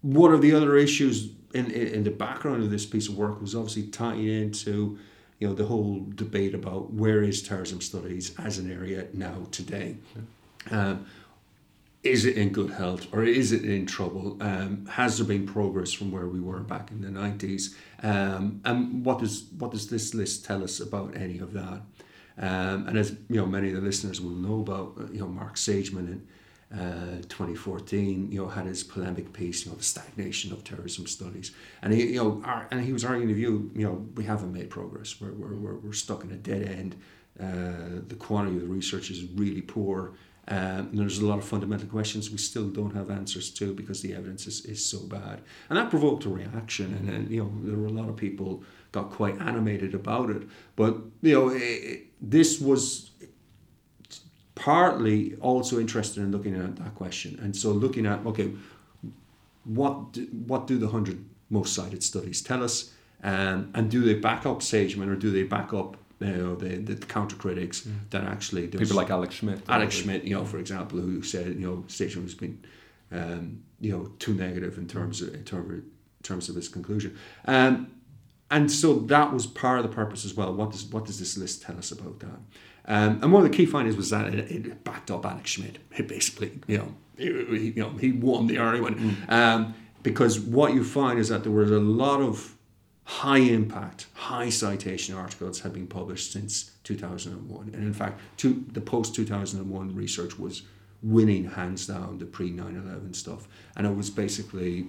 [0.01, 3.55] one of the other issues in, in the background of this piece of work was
[3.55, 4.99] obviously tying into
[5.39, 9.95] you know the whole debate about where is terrorism studies as an area now today.
[10.69, 11.05] Um,
[12.03, 14.37] is it in good health or is it in trouble?
[14.41, 17.75] Um, has there been progress from where we were back in the nineties?
[18.01, 21.81] Um, and what does what does this list tell us about any of that?
[22.37, 25.27] Um, and as you know, many of the listeners will know about uh, you know
[25.27, 26.27] Mark Sageman in
[26.73, 31.51] uh, 2014, you know, had his polemic piece, you know, the stagnation of terrorism studies,
[31.83, 34.51] and he you know ar- and he was arguing the view, you know, we haven't
[34.51, 35.21] made progress.
[35.21, 36.95] We're we're, we're, we're stuck in a dead end.
[37.39, 40.13] Uh, the quantity of the research is really poor
[40.51, 44.13] um, there's a lot of fundamental questions we still don't have answers to because the
[44.13, 45.39] evidence is, is so bad.
[45.69, 46.93] And that provoked a reaction.
[46.93, 50.43] And, and you know, there were a lot of people got quite animated about it.
[50.75, 53.11] But, you know, it, this was
[54.53, 57.39] partly also interested in looking at that question.
[57.41, 58.51] And so looking at, okay,
[59.63, 62.91] what do, what do the 100 most cited studies tell us?
[63.23, 65.95] Um, and do they back up Sageman or do they back up
[66.27, 67.93] know, the, the counter critics mm.
[68.11, 71.67] that actually people like Alex Schmid, Alex Schmid, you know, for example, who said you
[71.67, 72.63] know Sageman has been
[73.11, 75.83] um, you know too negative in terms of in terms of, in
[76.23, 77.91] terms of his conclusion, um,
[78.49, 80.53] and so that was part of the purpose as well.
[80.53, 82.39] What does what does this list tell us about that?
[82.85, 85.79] Um, and one of the key findings was that it, it backed up Alex Schmid.
[85.95, 89.31] It basically, you know, he, you know, he won the argument mm.
[89.31, 92.55] um, because what you find is that there was a lot of
[93.03, 97.71] high impact, high citation articles have been published since 2001.
[97.73, 100.63] And in fact, the post 2001 research was
[101.03, 103.47] winning hands down the pre 9 11 stuff.
[103.75, 104.87] And it was basically,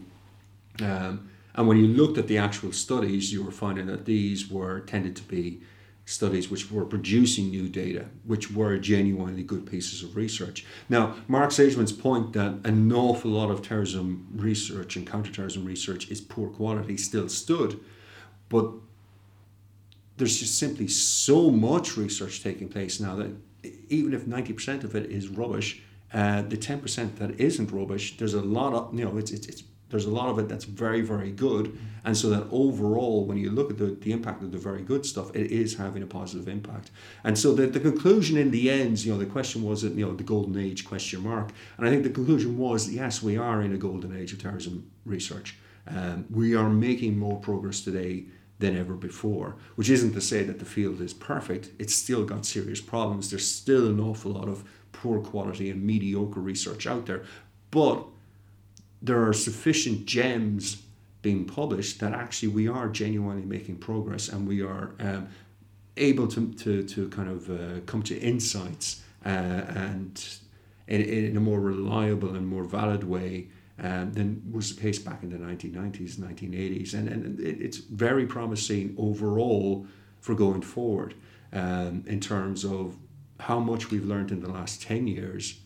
[0.80, 4.80] um, and when you looked at the actual studies, you were finding that these were
[4.80, 5.62] tended to be
[6.04, 10.64] studies which were producing new data, which were genuinely good pieces of research.
[10.88, 16.20] Now, Marc Sageman's point that an awful lot of terrorism research and counterterrorism research is
[16.20, 17.78] poor quality still stood
[18.53, 18.70] but
[20.18, 23.30] there's just simply so much research taking place now that
[23.88, 25.82] even if 90% of it is rubbish,
[26.12, 29.62] uh, the 10% that isn't rubbish, there's a lot of, you know, it's, it's, it's
[29.88, 31.78] there's a lot of it that's very, very good.
[32.05, 35.05] And so that overall, when you look at the, the impact of the very good
[35.05, 36.90] stuff, it is having a positive impact.
[37.24, 40.14] And so the, the conclusion in the end, you know, the question was, you know,
[40.14, 41.50] the golden age question mark.
[41.76, 44.90] And I think the conclusion was, yes, we are in a golden age of terrorism
[45.05, 45.57] research.
[45.86, 48.24] Um, we are making more progress today
[48.62, 51.70] than ever before, which isn't to say that the field is perfect.
[51.78, 53.28] It's still got serious problems.
[53.28, 57.24] There's still an awful lot of poor quality and mediocre research out there.
[57.70, 58.06] But
[59.02, 60.82] there are sufficient gems
[61.22, 65.28] being published that actually we are genuinely making progress and we are um,
[65.96, 70.24] able to, to, to kind of uh, come to insights uh, and
[70.86, 73.48] in, in a more reliable and more valid way
[73.79, 76.95] um, than was the case back in the 1990s, 1980s.
[76.95, 79.87] And, and it's very promising overall
[80.20, 81.14] for going forward
[81.53, 82.97] um, in terms of
[83.41, 85.59] how much we've learned in the last 10 years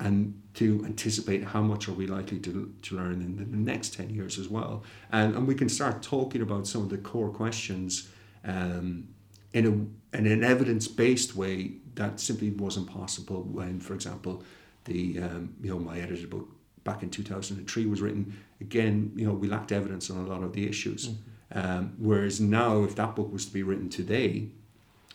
[0.00, 4.10] and to anticipate how much are we likely to, to learn in the next 10
[4.10, 4.84] years as well.
[5.10, 8.08] And, and we can start talking about some of the core questions
[8.44, 9.08] um,
[9.52, 14.44] in, a, in an evidence-based way that simply wasn't possible when, for example,
[14.88, 16.48] the um, you know my edited book
[16.88, 20.52] back in 2003 was written, again, you know, we lacked evidence on a lot of
[20.52, 21.08] the issues.
[21.08, 21.58] Mm-hmm.
[21.58, 24.48] Um, whereas now, if that book was to be written today,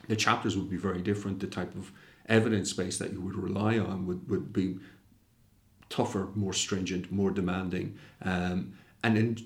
[0.07, 1.39] the chapters would be very different.
[1.39, 1.91] The type of
[2.27, 4.77] evidence base that you would rely on would, would be
[5.89, 7.97] tougher, more stringent, more demanding.
[8.21, 9.37] Um, and then,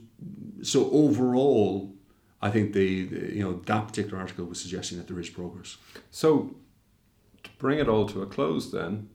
[0.63, 1.93] so overall,
[2.41, 5.77] I think the, the, you know that particular article was suggesting that there is progress.
[6.11, 6.55] So
[7.43, 9.09] to bring it all to a close, then,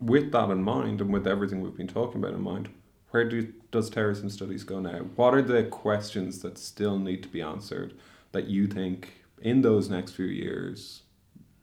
[0.00, 2.68] with that in mind and with everything we've been talking about in mind,
[3.10, 5.00] where do, does terrorism studies go now?
[5.16, 7.94] What are the questions that still need to be answered
[8.32, 11.02] that you think in those next few years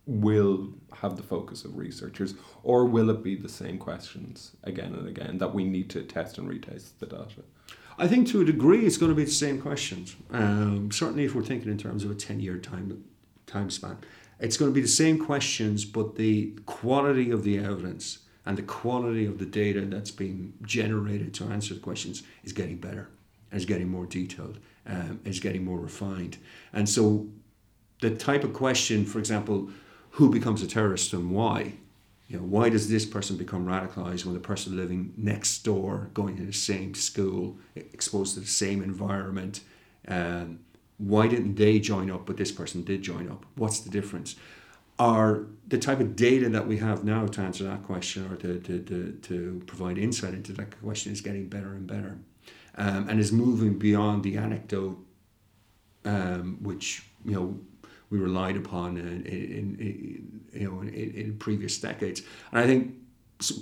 [0.08, 0.70] will
[1.02, 5.38] have the focus of researchers, or will it be the same questions again and again
[5.40, 7.44] that we need to test and retest the data?
[7.98, 10.16] I think to a degree it's going to be the same questions.
[10.32, 13.04] Um, certainly, if we're thinking in terms of a 10 year time,
[13.48, 13.98] time span,
[14.40, 18.64] it's going to be the same questions, but the quality of the evidence and the
[18.64, 23.10] quality of the data that's being generated to answer the questions is getting better,
[23.52, 26.38] is getting more detailed, um, is getting more refined.
[26.74, 27.28] And so,
[28.02, 29.70] the type of question, for example,
[30.12, 31.74] who becomes a terrorist and why,
[32.28, 36.36] you know, why does this person become radicalized when the person living next door, going
[36.38, 39.62] to the same school, exposed to the same environment?
[40.08, 40.60] Um,
[40.98, 43.46] why didn't they join up, but this person did join up?
[43.56, 44.36] What's the difference?
[44.98, 48.60] Are the type of data that we have now to answer that question or to,
[48.60, 52.18] to, to, to provide insight into that question is getting better and better
[52.78, 54.98] um, and is moving beyond the anecdote,
[56.04, 57.60] um, which, you know,
[58.10, 62.22] we relied upon in, in, in you know in, in, previous decades.
[62.52, 62.94] And I think,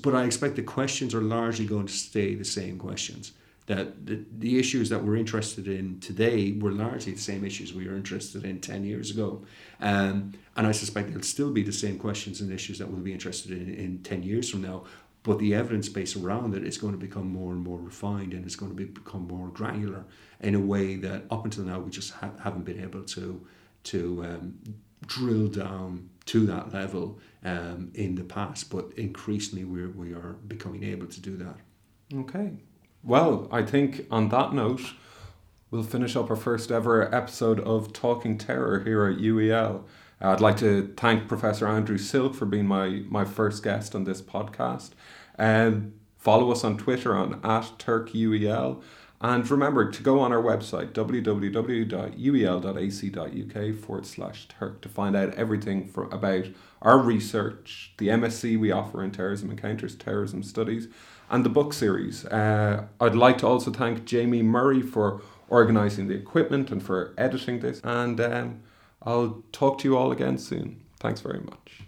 [0.01, 3.31] but I expect the questions are largely going to stay the same questions.
[3.67, 7.87] That the, the issues that we're interested in today were largely the same issues we
[7.87, 9.45] were interested in 10 years ago.
[9.79, 13.13] Um, and I suspect it'll still be the same questions and issues that we'll be
[13.13, 14.83] interested in in 10 years from now.
[15.23, 18.45] But the evidence base around it is going to become more and more refined and
[18.45, 20.03] it's going to be, become more granular
[20.41, 23.45] in a way that up until now we just ha- haven't been able to
[23.83, 24.59] to um,
[25.05, 30.83] drill down to that level um, in the past, but increasingly we're, we are becoming
[30.83, 31.55] able to do that.
[32.13, 32.51] Okay.
[33.05, 34.93] Well, I think on that note,
[35.69, 39.83] we'll finish up our first ever episode of Talking Terror here at UEL.
[40.21, 44.21] I'd like to thank Professor Andrew Silke for being my, my first guest on this
[44.21, 44.91] podcast.
[45.37, 48.81] And um, follow us on Twitter on at TurkUEL.
[49.19, 51.45] And remember to go on our website, www.uel.ac.uk
[53.79, 56.45] forward slash Turk, to find out everything for, about
[56.81, 60.87] our research, the MSc we offer in Terrorism Encounters, Terrorism Studies,
[61.33, 62.25] and the book series.
[62.25, 67.59] Uh, I'd like to also thank Jamie Murray for organising the equipment and for editing
[67.59, 67.81] this.
[67.83, 68.61] And um,
[69.01, 70.83] I'll talk to you all again soon.
[70.99, 71.81] Thanks very much.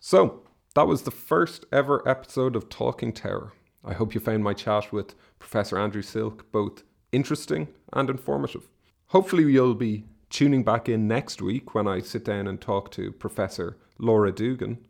[0.00, 0.42] So,
[0.74, 3.52] that was the first ever episode of Talking Terror.
[3.82, 8.68] I hope you found my chat with Professor Andrew Silke both interesting and informative.
[9.08, 13.12] Hopefully, you'll be tuning back in next week when I sit down and talk to
[13.12, 14.84] Professor Laura Dugan.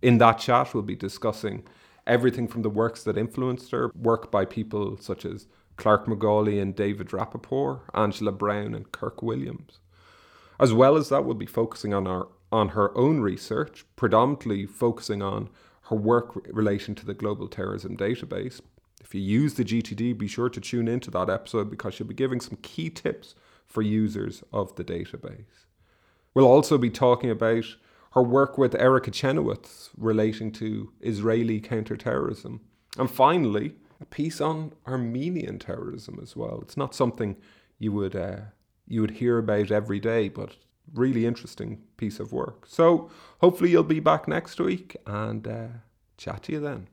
[0.00, 1.64] In that chat, we'll be discussing
[2.06, 5.46] everything from the works that influenced her, work by people such as
[5.76, 9.80] Clark McCauley and David Rapoport, Angela Browne and Kirk Williams.
[10.60, 15.22] As well as that, we'll be focusing on our on her own research, predominantly focusing
[15.22, 15.48] on
[15.84, 18.60] her work relation to the Global Terrorism Database,
[19.02, 22.14] if you use the GTD, be sure to tune into that episode because she'll be
[22.14, 23.34] giving some key tips
[23.66, 25.66] for users of the database.
[26.32, 27.64] We'll also be talking about
[28.12, 32.60] her work with Erica Chenoweth relating to Israeli counterterrorism.
[32.98, 36.60] And finally, a piece on Armenian terrorism as well.
[36.62, 37.36] It's not something
[37.78, 38.40] you would uh,
[38.86, 40.56] you would hear about every day, but
[40.92, 42.66] really interesting piece of work.
[42.66, 43.10] So
[43.40, 45.66] hopefully you'll be back next week and uh,
[46.18, 46.88] chat to you then.